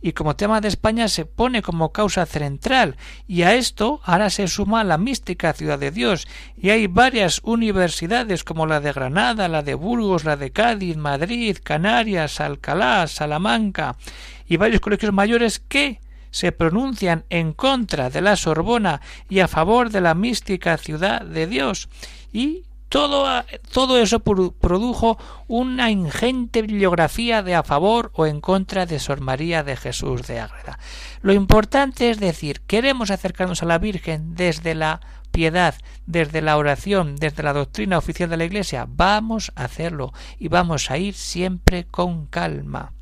Y 0.00 0.12
como 0.12 0.36
tema 0.36 0.60
de 0.60 0.68
España 0.68 1.08
se 1.08 1.24
pone 1.24 1.62
como 1.62 1.92
causa 1.92 2.26
central. 2.26 2.96
Y 3.26 3.42
a 3.42 3.54
esto 3.54 4.00
ahora 4.04 4.30
se 4.30 4.46
suma 4.46 4.84
la 4.84 4.98
mística 4.98 5.52
ciudad 5.52 5.78
de 5.78 5.90
Dios. 5.90 6.28
Y 6.56 6.70
hay 6.70 6.86
varias 6.86 7.40
universidades 7.42 8.44
como 8.44 8.66
la 8.66 8.80
de 8.80 8.92
Granada, 8.92 9.48
la 9.48 9.62
de 9.62 9.74
Burgos, 9.74 10.24
la 10.24 10.36
de 10.36 10.52
Cádiz, 10.52 10.96
Madrid, 10.96 11.58
Canarias, 11.62 12.40
Alcalá, 12.40 13.06
Salamanca. 13.06 13.96
Y 14.46 14.58
varios 14.58 14.80
colegios 14.80 15.12
mayores 15.12 15.58
que 15.58 16.00
se 16.30 16.52
pronuncian 16.52 17.24
en 17.30 17.54
contra 17.54 18.10
de 18.10 18.20
la 18.20 18.36
Sorbona 18.36 19.00
y 19.28 19.40
a 19.40 19.48
favor 19.48 19.90
de 19.90 20.02
la 20.02 20.14
mística 20.14 20.76
ciudad 20.76 21.22
de 21.22 21.46
Dios. 21.46 21.88
Y 22.32 22.64
todo, 22.88 23.44
todo 23.72 23.98
eso 23.98 24.20
produjo 24.20 25.18
una 25.48 25.90
ingente 25.90 26.62
bibliografía 26.62 27.42
de 27.42 27.54
a 27.54 27.62
favor 27.62 28.12
o 28.14 28.26
en 28.26 28.40
contra 28.40 28.86
de 28.86 28.98
Sor 28.98 29.20
María 29.20 29.62
de 29.62 29.76
Jesús 29.76 30.26
de 30.26 30.40
Ágreda. 30.40 30.78
Lo 31.22 31.32
importante 31.32 32.10
es 32.10 32.20
decir, 32.20 32.60
queremos 32.66 33.10
acercarnos 33.10 33.62
a 33.62 33.66
la 33.66 33.78
Virgen 33.78 34.34
desde 34.34 34.74
la 34.74 35.00
piedad, 35.32 35.74
desde 36.06 36.40
la 36.40 36.56
oración, 36.56 37.16
desde 37.16 37.42
la 37.42 37.52
doctrina 37.52 37.98
oficial 37.98 38.30
de 38.30 38.38
la 38.38 38.44
Iglesia, 38.44 38.86
vamos 38.88 39.52
a 39.54 39.64
hacerlo 39.64 40.12
y 40.38 40.48
vamos 40.48 40.90
a 40.90 40.98
ir 40.98 41.14
siempre 41.14 41.84
con 41.84 42.26
calma. 42.26 42.92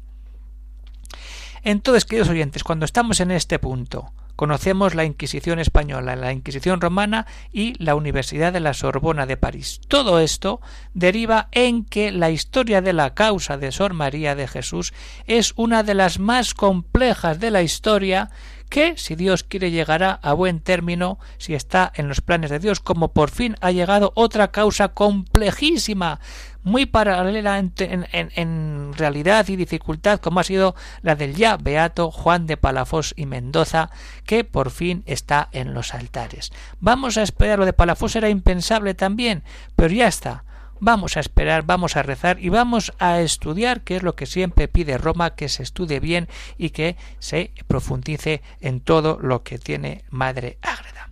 Entonces, 1.62 2.04
queridos 2.04 2.28
oyentes, 2.28 2.64
cuando 2.64 2.84
estamos 2.84 3.20
en 3.20 3.30
este 3.30 3.58
punto, 3.58 4.12
conocemos 4.36 4.94
la 4.94 5.04
Inquisición 5.04 5.58
española, 5.58 6.16
la 6.16 6.32
Inquisición 6.32 6.80
romana 6.80 7.26
y 7.52 7.74
la 7.82 7.94
Universidad 7.94 8.52
de 8.52 8.60
la 8.60 8.74
Sorbona 8.74 9.26
de 9.26 9.36
París. 9.36 9.80
Todo 9.88 10.18
esto 10.20 10.60
deriva 10.92 11.48
en 11.52 11.84
que 11.84 12.12
la 12.12 12.30
historia 12.30 12.80
de 12.80 12.92
la 12.92 13.14
causa 13.14 13.56
de 13.58 13.72
Sor 13.72 13.94
María 13.94 14.34
de 14.34 14.48
Jesús 14.48 14.92
es 15.26 15.52
una 15.56 15.82
de 15.82 15.94
las 15.94 16.18
más 16.18 16.54
complejas 16.54 17.40
de 17.40 17.50
la 17.50 17.62
historia 17.62 18.30
que, 18.68 18.96
si 18.96 19.14
Dios 19.14 19.44
quiere, 19.44 19.70
llegará 19.70 20.18
a 20.22 20.32
buen 20.32 20.60
término 20.60 21.18
si 21.38 21.54
está 21.54 21.92
en 21.94 22.08
los 22.08 22.20
planes 22.20 22.50
de 22.50 22.58
Dios, 22.58 22.80
como 22.80 23.12
por 23.12 23.30
fin 23.30 23.56
ha 23.60 23.70
llegado 23.70 24.12
otra 24.14 24.50
causa 24.50 24.88
complejísima 24.88 26.20
muy 26.64 26.86
paralela 26.86 27.58
en, 27.58 28.92
realidad 28.94 29.46
y 29.48 29.56
dificultad 29.56 30.18
como 30.18 30.40
ha 30.40 30.44
sido 30.44 30.74
la 31.02 31.14
del 31.14 31.34
ya 31.34 31.58
beato 31.58 32.10
Juan 32.10 32.46
de 32.46 32.56
Palafós 32.56 33.12
y 33.16 33.26
Mendoza, 33.26 33.90
que 34.24 34.44
por 34.44 34.70
fin 34.70 35.04
está 35.06 35.48
en 35.52 35.74
los 35.74 35.94
altares. 35.94 36.52
Vamos 36.80 37.18
a 37.18 37.22
esperar, 37.22 37.58
lo 37.58 37.66
de 37.66 37.74
Palafós 37.74 38.16
era 38.16 38.30
impensable 38.30 38.94
también, 38.94 39.44
pero 39.76 39.94
ya 39.94 40.08
está. 40.08 40.44
Vamos 40.84 41.16
a 41.16 41.20
esperar, 41.20 41.62
vamos 41.62 41.96
a 41.96 42.02
rezar 42.02 42.38
y 42.40 42.50
vamos 42.50 42.92
a 42.98 43.22
estudiar, 43.22 43.80
que 43.80 43.96
es 43.96 44.02
lo 44.02 44.16
que 44.16 44.26
siempre 44.26 44.68
pide 44.68 44.98
Roma, 44.98 45.34
que 45.34 45.48
se 45.48 45.62
estudie 45.62 45.98
bien 45.98 46.28
y 46.58 46.70
que 46.70 46.98
se 47.20 47.52
profundice 47.66 48.42
en 48.60 48.80
todo 48.80 49.18
lo 49.18 49.42
que 49.42 49.58
tiene 49.58 50.04
Madre 50.10 50.58
Ágreda. 50.60 51.08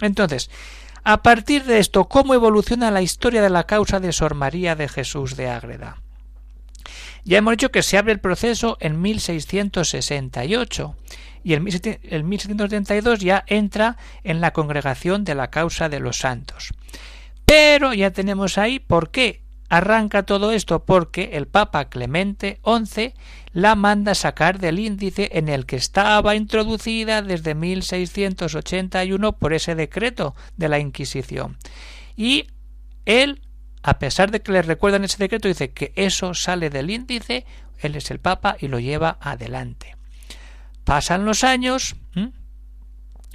Entonces, 0.00 0.48
a 1.02 1.24
partir 1.24 1.64
de 1.64 1.80
esto, 1.80 2.04
¿cómo 2.04 2.34
evoluciona 2.34 2.92
la 2.92 3.02
historia 3.02 3.42
de 3.42 3.50
la 3.50 3.64
causa 3.64 3.98
de 3.98 4.12
Sor 4.12 4.36
María 4.36 4.76
de 4.76 4.86
Jesús 4.86 5.36
de 5.36 5.50
Ágreda? 5.50 5.96
Ya 7.24 7.38
hemos 7.38 7.54
dicho 7.54 7.72
que 7.72 7.82
se 7.82 7.98
abre 7.98 8.12
el 8.12 8.20
proceso 8.20 8.76
en 8.78 9.02
1668 9.02 10.94
y 11.42 11.54
en 11.54 11.64
1772 11.64 13.18
ya 13.18 13.42
entra 13.48 13.96
en 14.22 14.40
la 14.40 14.52
congregación 14.52 15.24
de 15.24 15.34
la 15.34 15.50
causa 15.50 15.88
de 15.88 15.98
los 15.98 16.18
santos. 16.18 16.72
Pero 17.46 17.94
ya 17.94 18.10
tenemos 18.10 18.58
ahí 18.58 18.80
por 18.80 19.10
qué 19.10 19.46
arranca 19.68 20.24
todo 20.24 20.52
esto 20.52 20.84
porque 20.84 21.30
el 21.34 21.46
Papa 21.46 21.88
Clemente 21.88 22.60
XI 22.64 23.14
la 23.52 23.74
manda 23.74 24.14
sacar 24.14 24.58
del 24.58 24.78
índice 24.78 25.30
en 25.32 25.48
el 25.48 25.64
que 25.66 25.76
estaba 25.76 26.34
introducida 26.34 27.22
desde 27.22 27.54
1681 27.54 29.38
por 29.38 29.54
ese 29.54 29.74
decreto 29.74 30.34
de 30.56 30.68
la 30.68 30.78
Inquisición. 30.78 31.56
Y 32.16 32.48
él, 33.06 33.42
a 33.82 33.98
pesar 33.98 34.30
de 34.30 34.40
que 34.40 34.52
le 34.52 34.62
recuerdan 34.62 35.04
ese 35.04 35.18
decreto, 35.18 35.48
dice 35.48 35.72
que 35.72 35.92
eso 35.96 36.34
sale 36.34 36.70
del 36.70 36.90
índice, 36.90 37.46
él 37.78 37.96
es 37.96 38.10
el 38.10 38.20
Papa 38.20 38.56
y 38.58 38.68
lo 38.68 38.78
lleva 38.78 39.18
adelante. 39.20 39.96
Pasan 40.84 41.24
los 41.24 41.44
años, 41.44 41.96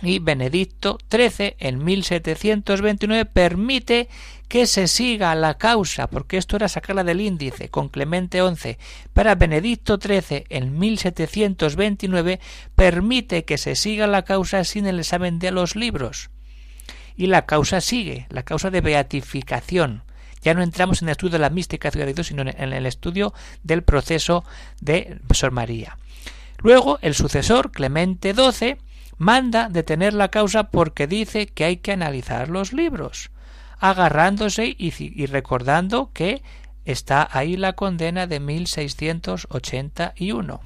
y 0.02 0.20
Benedicto 0.20 0.98
XIII 1.10 1.56
en 1.60 1.84
1729 1.84 3.26
permite 3.26 4.10
que 4.48 4.66
se 4.66 4.88
siga 4.88 5.34
la 5.36 5.58
causa, 5.58 6.08
porque 6.08 6.38
esto 6.38 6.58
era 6.58 6.68
sacarla 6.68 7.04
del 7.04 7.22
índice 7.22 7.70
con 7.70 7.88
Clemente 7.88 8.42
XI, 8.42 8.78
para 9.14 9.36
Benedicto 9.36 9.98
XIII 9.98 10.46
en 10.50 10.78
1729 10.78 12.40
permite 12.76 13.46
que 13.46 13.58
se 13.58 13.76
siga 13.76 14.08
la 14.08 14.24
causa 14.24 14.64
sin 14.64 14.88
el 14.88 15.00
examen 15.00 15.40
de 15.40 15.52
los 15.52 15.76
libros. 15.76 16.32
Y 17.16 17.28
la 17.28 17.46
causa 17.46 17.82
sigue, 17.82 18.28
la 18.30 18.44
causa 18.44 18.72
de 18.72 18.82
beatificación. 18.82 20.04
Ya 20.42 20.54
no 20.54 20.64
entramos 20.64 21.02
en 21.02 21.08
el 21.08 21.14
estudio 21.14 21.34
de 21.34 21.40
la 21.40 21.50
mística 21.50 21.92
ciudad 21.92 22.12
sino 22.24 22.42
en 22.42 22.74
el 22.74 22.86
estudio 22.86 23.34
del 23.64 23.84
proceso 23.84 24.44
de 24.80 25.20
Sor 25.34 25.52
María. 25.52 25.98
Luego, 26.58 27.00
el 27.02 27.16
sucesor, 27.16 27.72
Clemente 27.72 28.34
XII, 28.34 28.78
manda 29.22 29.70
detener 29.70 30.14
la 30.16 30.30
causa 30.30 30.72
porque 30.72 31.06
dice 31.06 31.46
que 31.46 31.64
hay 31.64 31.78
que 31.78 31.92
analizar 31.92 32.50
los 32.50 32.74
libros, 32.74 33.30
agarrándose 33.78 34.76
y, 34.76 35.28
recordando 35.28 36.10
que 36.12 36.42
está 36.86 37.30
ahí 37.32 37.56
la 37.56 37.74
condena 37.74 38.26
de 38.26 38.40
1681. 38.40 40.62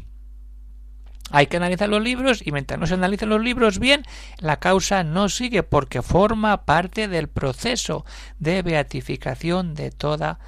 Hay 1.32 1.48
que 1.48 1.58
analizar 1.58 1.90
los 1.90 2.02
libros 2.02 2.48
y 2.48 2.54
mientras 2.54 2.80
no 2.80 2.88
se 2.88 2.94
analicen 2.94 3.28
los 3.28 3.42
libros 3.42 3.78
bien, 3.78 4.06
la 4.38 4.62
causa 4.62 5.04
no 5.04 5.28
sigue 5.28 5.64
porque 5.64 6.02
forma 6.02 6.64
parte 6.64 7.10
del 7.10 7.28
proceso 7.28 8.06
de 8.40 8.62
beatificación 8.62 9.74
de 9.74 9.92
toda 9.92 10.40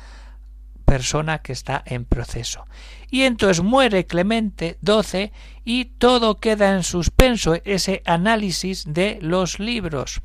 persona 0.87 1.39
que 1.39 1.51
está 1.51 1.83
en 1.85 2.05
proceso. 2.05 2.65
Y 3.11 3.23
entonces 3.23 3.61
muere 3.61 4.05
Clemente 4.05 4.77
XII 4.85 5.33
y 5.65 5.83
todo 5.85 6.39
queda 6.39 6.73
en 6.73 6.83
suspenso, 6.83 7.55
ese 7.65 8.01
análisis 8.05 8.85
de 8.87 9.19
los 9.21 9.59
libros. 9.59 10.21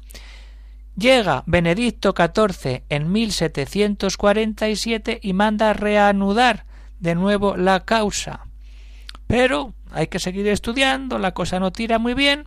Llega 0.96 1.42
Benedicto 1.46 2.14
XIV 2.16 2.84
en 2.88 3.10
1747 3.10 5.18
y 5.20 5.32
manda 5.32 5.72
reanudar 5.72 6.64
de 7.00 7.16
nuevo 7.16 7.56
la 7.56 7.84
causa. 7.84 8.46
Pero 9.26 9.74
hay 9.90 10.06
que 10.06 10.20
seguir 10.20 10.46
estudiando, 10.46 11.18
la 11.18 11.34
cosa 11.34 11.58
no 11.58 11.72
tira 11.72 11.98
muy 11.98 12.14
bien. 12.14 12.46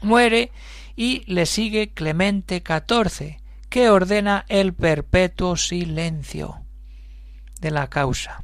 Muere 0.00 0.50
y 0.96 1.24
le 1.26 1.44
sigue 1.44 1.92
Clemente 1.92 2.62
XIV, 2.66 3.37
que 3.68 3.90
ordena 3.90 4.44
el 4.48 4.74
perpetuo 4.74 5.56
silencio 5.56 6.62
de 7.60 7.70
la 7.70 7.88
causa. 7.88 8.42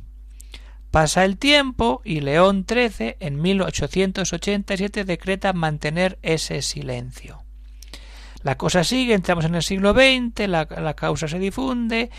Pasa 0.90 1.24
el 1.24 1.38
tiempo 1.38 2.02
y 2.04 2.20
León 2.20 2.66
XIII 2.68 3.16
en 3.18 3.40
1887 3.42 5.04
decreta 5.04 5.52
mantener 5.52 6.18
ese 6.22 6.62
silencio. 6.62 7.42
La 8.42 8.56
cosa 8.56 8.84
sigue, 8.84 9.14
entramos 9.14 9.44
en 9.46 9.54
el 9.54 9.62
siglo 9.62 9.92
XX, 9.92 10.46
la, 10.48 10.68
la 10.70 10.94
causa 10.94 11.26
se 11.26 11.38
difunde 11.38 12.10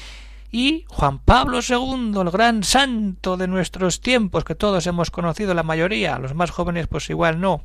y 0.51 0.85
Juan 0.87 1.19
Pablo 1.19 1.59
II, 1.59 2.19
el 2.19 2.31
gran 2.31 2.63
santo 2.63 3.37
de 3.37 3.47
nuestros 3.47 4.01
tiempos, 4.01 4.43
que 4.43 4.55
todos 4.55 4.87
hemos 4.87 5.11
conocido, 5.11 5.53
la 5.53 5.63
mayoría, 5.63 6.17
los 6.17 6.33
más 6.33 6.49
jóvenes 6.49 6.87
pues 6.87 7.09
igual 7.09 7.39
no, 7.39 7.61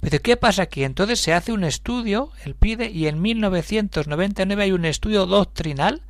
pero 0.00 0.20
¿qué 0.20 0.36
pasa 0.36 0.62
aquí? 0.62 0.84
Entonces 0.84 1.20
se 1.20 1.32
hace 1.32 1.52
un 1.52 1.64
estudio, 1.64 2.30
él 2.44 2.54
pide, 2.54 2.90
y 2.90 3.08
en 3.08 3.20
1999 3.20 4.62
hay 4.62 4.72
un 4.72 4.84
estudio 4.84 5.26
doctrinal 5.26 6.02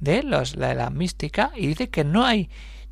de 0.00 0.22
los, 0.22 0.56
la, 0.56 0.74
la 0.74 0.90
mística 0.90 1.52
y 1.56 1.66
dice 1.66 1.88
que 1.88 2.04
no 2.04 2.24
hay 2.24 2.48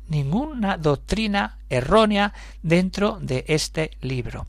ninguna 0.07 0.77
doctrina 0.77 1.57
errónea 1.69 2.33
dentro 2.61 3.17
de 3.21 3.45
este 3.47 3.91
libro, 4.01 4.47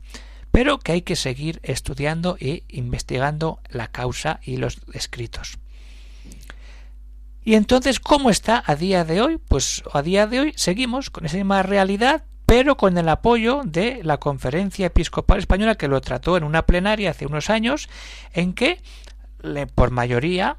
pero 0.51 0.79
que 0.79 0.91
hay 0.91 1.01
que 1.01 1.15
seguir 1.15 1.59
estudiando 1.63 2.37
e 2.39 2.63
investigando 2.69 3.59
la 3.69 3.87
causa 3.87 4.39
y 4.43 4.57
los 4.57 4.79
escritos. 4.93 5.57
Y 7.43 7.55
entonces, 7.55 7.99
¿cómo 7.99 8.29
está 8.29 8.61
a 8.65 8.75
día 8.75 9.05
de 9.05 9.21
hoy? 9.21 9.37
Pues 9.37 9.81
a 9.93 10.01
día 10.01 10.27
de 10.27 10.41
hoy 10.41 10.53
seguimos 10.57 11.09
con 11.09 11.25
esa 11.25 11.37
misma 11.37 11.63
realidad, 11.63 12.25
pero 12.47 12.77
con 12.77 12.97
el 12.97 13.09
apoyo 13.09 13.61
de 13.65 13.99
la 14.03 14.19
Conferencia 14.19 14.87
Episcopal 14.87 15.37
Española 15.37 15.75
que 15.75 15.89
lo 15.89 15.99
trató 15.99 16.37
en 16.37 16.45
una 16.45 16.65
plenaria 16.65 17.11
hace 17.11 17.25
unos 17.25 17.49
años, 17.49 17.89
en 18.33 18.53
que, 18.53 18.79
por 19.75 19.91
mayoría, 19.91 20.55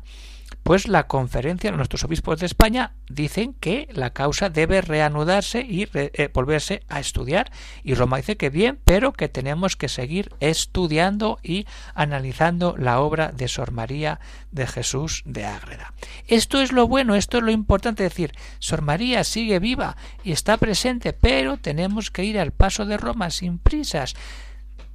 pues 0.69 0.87
la 0.87 1.07
conferencia 1.07 1.73
nuestros 1.73 2.05
obispos 2.05 2.41
de 2.41 2.45
España 2.45 2.93
dicen 3.09 3.55
que 3.55 3.89
la 3.91 4.11
causa 4.11 4.51
debe 4.51 4.83
reanudarse 4.83 5.63
y 5.63 5.89
eh, 5.95 6.29
volverse 6.35 6.83
a 6.89 7.01
estudiar. 7.01 7.51
Y 7.83 7.95
Roma 7.95 8.19
dice 8.19 8.37
que 8.37 8.51
bien, 8.51 8.79
pero 8.85 9.15
que 9.15 9.31
tenemos 9.31 9.77
que 9.77 9.89
seguir 9.89 10.29
estudiando 10.41 11.39
y 11.43 11.65
analizando 11.95 12.77
la 12.77 13.01
obra 13.01 13.33
de 13.33 13.49
Sor 13.49 13.73
María 13.73 14.21
de 14.53 14.67
Jesús 14.67 15.23
de 15.25 15.47
Ágreda. 15.47 15.95
Esto 16.27 16.61
es 16.61 16.71
lo 16.71 16.87
bueno, 16.87 17.15
esto 17.15 17.39
es 17.39 17.45
lo 17.45 17.51
importante 17.51 18.03
decir, 18.03 18.33
Sor 18.59 18.83
María 18.83 19.25
sigue 19.25 19.61
viva 19.61 19.97
y 20.23 20.33
está 20.33 20.59
presente, 20.59 21.15
pero 21.15 21.57
tenemos 21.57 22.11
que 22.11 22.25
ir 22.25 22.39
al 22.39 22.53
paso 22.53 22.85
de 22.85 22.99
Roma 22.99 23.31
sin 23.31 23.59
prisas. 23.59 24.15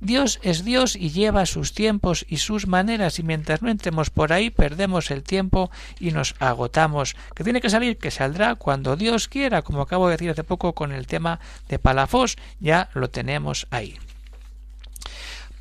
Dios 0.04 0.42
es 0.44 0.66
Dios 0.66 0.98
y 0.98 1.12
lleva 1.12 1.46
sus 1.46 1.74
tiempos 1.74 2.26
y 2.28 2.38
sus 2.38 2.68
maneras 2.68 3.20
y 3.20 3.24
mientras 3.24 3.62
no 3.62 3.70
entremos 3.70 4.10
por 4.10 4.34
ahí 4.34 4.50
perdemos 4.50 5.12
el 5.12 5.24
tiempo 5.24 5.72
y 5.98 6.12
nos 6.12 6.36
agotamos. 6.40 7.16
Que 7.34 7.46
tiene 7.46 7.62
que 7.62 7.70
salir, 7.70 7.98
que 7.98 8.12
saldrá 8.12 8.56
cuando 8.56 8.98
Dios 8.98 9.30
quiera, 9.30 9.62
como 9.62 9.82
acabo 9.82 10.08
de 10.08 10.16
decir 10.16 10.30
hace 10.30 10.44
poco 10.44 10.74
con 10.74 10.92
el 10.92 11.08
tema 11.08 11.40
de 11.70 11.80
Palafos, 11.80 12.38
ya 12.60 12.90
lo 12.94 13.10
tenemos 13.10 13.66
ahí. 13.72 13.98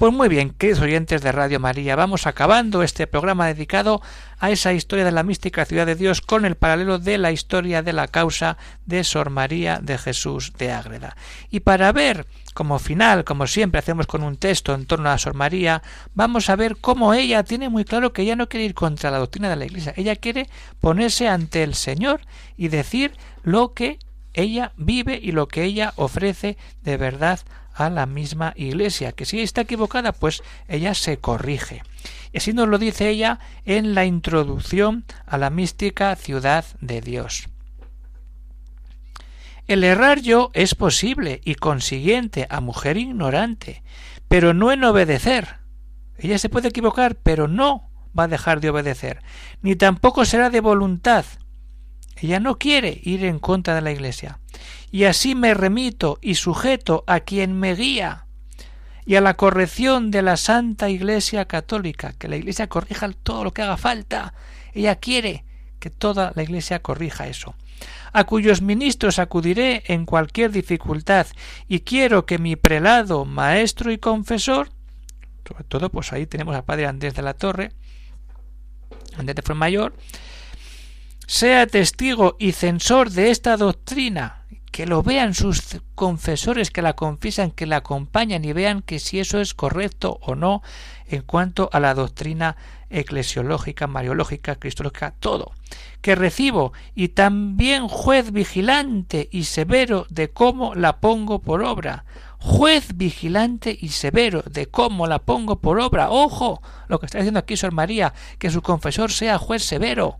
Pues 0.03 0.13
muy 0.13 0.29
bien, 0.29 0.51
queridos 0.51 0.83
oyentes 0.83 1.23
de 1.23 1.31
Radio 1.31 1.61
María, 1.61 1.95
vamos 1.95 2.27
acabando 2.27 2.83
este 2.83 3.07
programa 3.07 3.47
dedicado 3.47 4.03
a 4.41 4.51
esa 4.51 4.73
historia 4.73 5.05
de 5.05 5.13
la 5.13 5.23
mística 5.23 5.65
ciudad 5.65 5.87
de 5.87 5.95
Dios 5.95 6.21
con 6.21 6.45
el 6.45 6.57
paralelo 6.57 6.99
de 6.99 7.19
la 7.19 7.31
historia 7.31 7.85
de 7.85 7.93
la 7.93 8.09
causa 8.09 8.57
de 8.85 9.05
Sor 9.05 9.31
María 9.31 9.79
de 9.81 9.99
Jesús 9.99 10.55
de 10.59 10.73
Ágreda. 10.73 11.17
Y 11.51 11.61
para 11.61 11.93
ver 11.93 12.27
como 12.53 12.81
final, 12.81 13.23
como 13.23 13.47
siempre 13.47 13.79
hacemos 13.79 14.09
con 14.09 14.25
un 14.25 14.39
texto 14.39 14.75
en 14.75 14.87
torno 14.87 15.09
a 15.09 15.19
Sor 15.19 15.35
María, 15.35 15.85
vamos 16.15 16.51
a 16.51 16.57
ver 16.57 16.79
cómo 16.81 17.15
ella 17.15 17.45
tiene 17.45 17.69
muy 17.69 17.85
claro 17.85 18.13
que 18.13 18.23
ella 18.23 18.35
no 18.35 18.49
quiere 18.49 18.67
ir 18.67 18.75
contra 18.75 19.13
la 19.13 19.19
doctrina 19.19 19.51
de 19.51 19.55
la 19.55 19.67
Iglesia, 19.67 19.95
ella 19.97 20.17
quiere 20.17 20.49
ponerse 20.81 21.29
ante 21.29 21.63
el 21.63 21.77
Señor 21.77 22.23
y 22.57 22.67
decir 22.67 23.13
lo 23.45 23.73
que 23.73 24.01
ella 24.35 24.73
vive 24.77 25.21
y 25.23 25.31
lo 25.31 25.47
que 25.47 25.63
ella 25.63 25.93
ofrece 25.95 26.57
de 26.83 26.97
verdad 26.97 27.39
a 27.75 27.91
la 27.91 28.07
misma 28.07 28.53
iglesia, 28.57 29.13
que 29.13 29.25
si 29.25 29.41
está 29.41 29.63
equivocada, 29.63 30.13
pues 30.13 30.43
ella 30.69 30.95
se 30.95 31.19
corrige. 31.19 31.83
Y 32.33 32.39
así 32.39 32.53
nos 32.53 32.69
lo 32.69 32.79
dice 32.79 33.09
ella 33.09 33.39
en 33.65 33.95
la 33.95 34.05
introducción 34.05 35.05
a 35.27 35.39
la 35.39 35.51
mística 35.51 36.15
ciudad 36.17 36.65
de 36.81 37.01
Dios. 37.01 37.49
El 39.67 39.85
errar 39.85 40.21
yo 40.21 40.51
es 40.55 40.75
posible 40.75 41.41
y 41.45 41.55
consiguiente 41.55 42.47
a 42.51 42.61
mujer 42.61 42.97
ignorante, 42.97 43.83
pero 44.29 44.55
no 44.55 44.73
en 44.73 44.85
obedecer. 44.85 45.61
Ella 46.19 46.39
se 46.39 46.49
puede 46.49 46.69
equivocar, 46.69 47.17
pero 47.17 47.49
no 47.49 47.91
va 48.19 48.25
a 48.25 48.29
dejar 48.29 48.61
de 48.61 48.71
obedecer, 48.71 49.23
ni 49.63 49.77
tampoco 49.77 50.25
será 50.25 50.51
de 50.51 50.61
voluntad. 50.61 51.25
Ella 52.17 52.41
no 52.41 52.59
quiere 52.59 53.01
ir 53.03 53.25
en 53.25 53.39
contra 53.39 53.75
de 53.75 53.81
la 53.81 53.93
Iglesia 53.93 54.39
y 54.91 55.05
así 55.05 55.35
me 55.35 55.55
remito 55.55 56.19
y 56.21 56.35
sujeto 56.35 57.05
a 57.07 57.21
quien 57.21 57.59
me 57.59 57.75
guía 57.75 58.27
y 59.05 59.17
a 59.17 59.21
la 59.21 59.35
corrección 59.35 60.11
de 60.11 60.23
la 60.23 60.37
Santa 60.37 60.89
Iglesia 60.89 61.47
Católica, 61.47 62.13
que 62.13 62.29
la 62.29 62.37
Iglesia 62.37 62.69
corrija 62.69 63.11
todo 63.23 63.45
lo 63.45 63.53
que 63.53 63.63
haga 63.63 63.77
falta. 63.77 64.35
Ella 64.75 64.97
quiere 64.97 65.45
que 65.81 65.91
toda 65.91 66.33
la 66.37 66.43
Iglesia 66.43 66.81
corrija 66.81 67.27
eso. 67.27 67.55
A 68.13 68.25
cuyos 68.25 68.63
ministros 68.63 69.19
acudiré 69.19 69.83
en 69.87 70.07
cualquier 70.07 70.53
dificultad 70.53 71.27
y 71.67 71.81
quiero 71.81 72.27
que 72.27 72.39
mi 72.39 72.55
prelado, 72.55 73.25
maestro 73.25 73.91
y 73.91 73.99
confesor, 73.99 74.71
sobre 75.49 75.65
todo 75.65 75.91
pues 75.91 76.13
ahí 76.13 76.27
tenemos 76.27 76.55
al 76.55 76.65
padre 76.65 76.87
Andrés 76.87 77.15
de 77.15 77.23
la 77.23 77.35
Torre, 77.35 77.73
Andrés 79.17 79.37
de 79.37 79.55
Mayor, 79.55 79.97
sea 81.27 81.67
testigo 81.67 82.37
y 82.39 82.53
censor 82.53 83.11
de 83.11 83.31
esta 83.31 83.57
doctrina 83.57 84.42
que 84.73 84.87
lo 84.87 85.03
vean 85.03 85.35
sus 85.35 85.83
confesores 85.95 86.71
que 86.71 86.81
la 86.81 86.95
confiesan, 86.95 87.51
que 87.51 87.67
la 87.67 87.77
acompañan 87.77 88.45
y 88.45 88.55
vean 88.55 88.81
que 88.81 88.99
si 88.99 89.21
eso 89.21 89.39
es 89.39 89.53
correcto 89.53 90.19
o 90.23 90.35
no 90.35 90.63
en 91.07 91.21
cuanto 91.23 91.69
a 91.73 91.79
la 91.79 91.93
doctrina 91.95 92.57
eclesiológica, 92.89 93.87
mariológica, 93.87 94.57
cristológica, 94.57 95.15
todo. 95.21 95.53
Que 96.01 96.15
recibo 96.15 96.73
y 96.95 97.09
también 97.09 97.87
juez 97.87 98.33
vigilante 98.33 99.29
y 99.31 99.45
severo 99.45 100.07
de 100.09 100.31
cómo 100.31 100.75
la 100.75 101.01
pongo 101.01 101.41
por 101.41 101.63
obra. 101.63 102.07
Juez 102.39 102.97
vigilante 102.97 103.77
y 103.79 103.91
severo 103.91 104.43
de 104.51 104.69
cómo 104.69 105.07
la 105.07 105.19
pongo 105.19 105.61
por 105.61 105.81
obra. 105.81 106.11
Ojo, 106.11 106.63
lo 106.89 106.99
que 106.99 107.07
está 107.07 107.19
diciendo 107.19 107.41
aquí 107.41 107.59
Sor 107.59 107.73
María, 107.73 108.15
que 108.39 108.51
su 108.51 108.63
confesor 108.63 109.13
sea 109.13 109.37
juez 109.37 109.63
severo. 109.63 110.19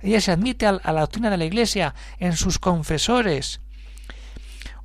Ella 0.00 0.20
se 0.20 0.32
admite 0.32 0.66
a 0.66 0.72
la 0.72 1.00
doctrina 1.00 1.30
de 1.30 1.36
la 1.36 1.44
Iglesia 1.44 1.94
en 2.18 2.36
sus 2.36 2.58
confesores 2.58 3.60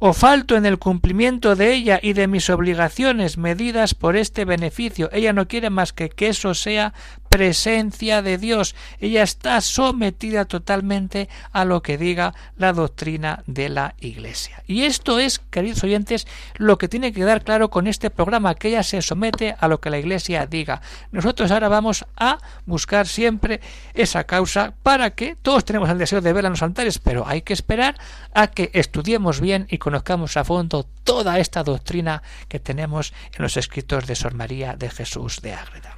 o 0.06 0.12
falto 0.12 0.58
en 0.58 0.66
el 0.66 0.80
cumplimiento 0.80 1.56
de 1.56 1.74
ella 1.74 1.98
y 2.04 2.12
de 2.12 2.28
mis 2.28 2.50
obligaciones 2.50 3.38
medidas 3.38 3.96
por 3.96 4.18
este 4.18 4.44
beneficio. 4.44 5.10
Ella 5.14 5.32
no 5.32 5.48
quiere 5.48 5.70
más 5.70 5.94
que 5.94 6.10
que 6.10 6.28
eso 6.28 6.54
sea 6.56 6.94
presencia 7.34 8.22
de 8.22 8.38
Dios. 8.38 8.76
Ella 9.00 9.24
está 9.24 9.60
sometida 9.60 10.46
totalmente 10.46 11.30
a 11.52 11.66
lo 11.66 11.82
que 11.82 11.98
diga 11.98 12.36
la 12.58 12.74
doctrina 12.74 13.44
de 13.48 13.70
la 13.70 13.96
Iglesia. 14.00 14.62
Y 14.68 14.84
esto 14.84 15.18
es, 15.18 15.40
queridos 15.40 15.84
oyentes, 15.84 16.28
lo 16.58 16.78
que 16.78 16.88
tiene 16.88 17.12
que 17.12 17.24
dar 17.24 17.44
claro 17.44 17.72
con 17.72 17.88
este 17.88 18.12
programa, 18.12 18.54
que 18.54 18.68
ella 18.68 18.84
se 18.84 19.02
somete 19.02 19.56
a 19.60 19.68
lo 19.68 19.82
que 19.82 19.90
la 19.90 19.98
Iglesia 19.98 20.46
diga. 20.46 20.84
Nosotros 21.12 21.50
ahora 21.50 21.70
vamos 21.70 22.06
a 22.18 22.38
buscar 22.68 23.08
siempre 23.08 23.62
esa 23.96 24.26
causa 24.26 24.76
para 24.84 25.10
que 25.10 25.36
todos 25.36 25.66
tenemos 25.66 25.90
el 25.90 25.98
deseo 25.98 26.22
de 26.22 26.34
verla 26.34 26.50
en 26.50 26.54
los 26.54 26.62
altares, 26.62 27.00
pero 27.00 27.28
hay 27.28 27.42
que 27.42 27.54
esperar 27.54 27.96
a 28.36 28.46
que 28.46 28.70
estudiemos 28.74 29.42
bien 29.42 29.66
y 29.72 29.80
conozcamos 29.80 30.38
a 30.38 30.44
fondo 30.44 30.86
toda 31.04 31.40
esta 31.40 31.64
doctrina 31.64 32.22
que 32.48 32.60
tenemos 32.60 33.12
en 33.36 33.42
los 33.42 33.58
escritos 33.58 34.06
de 34.06 34.14
Sor 34.14 34.36
María 34.36 34.76
de 34.76 34.92
Jesús 34.92 35.42
de 35.42 35.54
Ágreda. 35.54 35.93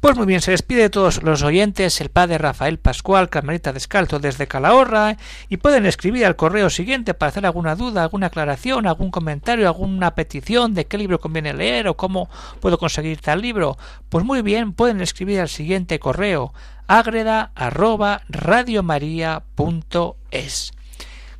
Pues 0.00 0.16
muy 0.16 0.26
bien, 0.26 0.40
se 0.40 0.50
despide 0.50 0.82
de 0.82 0.90
todos 0.90 1.22
los 1.22 1.42
oyentes 1.42 2.00
el 2.00 2.10
padre 2.10 2.36
Rafael 2.36 2.78
Pascual, 2.78 3.30
Carmelita 3.30 3.72
Descalzo 3.72 4.18
desde 4.18 4.46
Calahorra, 4.46 5.16
y 5.48 5.56
pueden 5.56 5.86
escribir 5.86 6.26
al 6.26 6.36
correo 6.36 6.68
siguiente 6.68 7.14
para 7.14 7.30
hacer 7.30 7.46
alguna 7.46 7.74
duda, 7.74 8.02
alguna 8.02 8.26
aclaración, 8.26 8.86
algún 8.86 9.10
comentario, 9.10 9.66
alguna 9.66 10.14
petición 10.14 10.74
de 10.74 10.86
qué 10.86 10.98
libro 10.98 11.20
conviene 11.20 11.54
leer 11.54 11.88
o 11.88 11.96
cómo 11.96 12.28
puedo 12.60 12.76
conseguir 12.76 13.20
tal 13.20 13.40
libro. 13.40 13.78
Pues 14.10 14.24
muy 14.24 14.42
bien, 14.42 14.72
pueden 14.74 15.00
escribir 15.00 15.40
al 15.40 15.48
siguiente 15.48 15.98
correo 15.98 16.52
agreda 16.86 17.52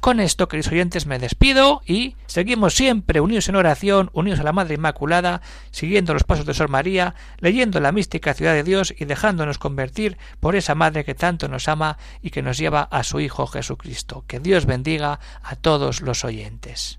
con 0.04 0.20
esto, 0.20 0.48
queridos 0.48 0.70
oyentes, 0.70 1.06
me 1.06 1.18
despido 1.18 1.80
y 1.86 2.14
seguimos 2.26 2.74
siempre 2.74 3.20
unidos 3.20 3.48
en 3.48 3.56
oración, 3.56 4.10
unidos 4.12 4.38
a 4.38 4.42
la 4.42 4.52
Madre 4.52 4.74
Inmaculada, 4.74 5.40
siguiendo 5.70 6.12
los 6.12 6.24
pasos 6.24 6.44
de 6.44 6.52
Sor 6.52 6.68
María, 6.68 7.14
leyendo 7.38 7.80
la 7.80 7.90
mística 7.90 8.34
ciudad 8.34 8.52
de 8.52 8.64
Dios 8.64 8.92
y 8.98 9.06
dejándonos 9.06 9.56
convertir 9.56 10.18
por 10.40 10.56
esa 10.56 10.74
Madre 10.74 11.06
que 11.06 11.14
tanto 11.14 11.48
nos 11.48 11.68
ama 11.68 11.96
y 12.20 12.32
que 12.32 12.42
nos 12.42 12.58
lleva 12.58 12.82
a 12.82 13.02
su 13.02 13.18
Hijo 13.18 13.46
Jesucristo. 13.46 14.26
Que 14.26 14.40
Dios 14.40 14.66
bendiga 14.66 15.20
a 15.42 15.56
todos 15.56 16.02
los 16.02 16.22
oyentes. 16.26 16.98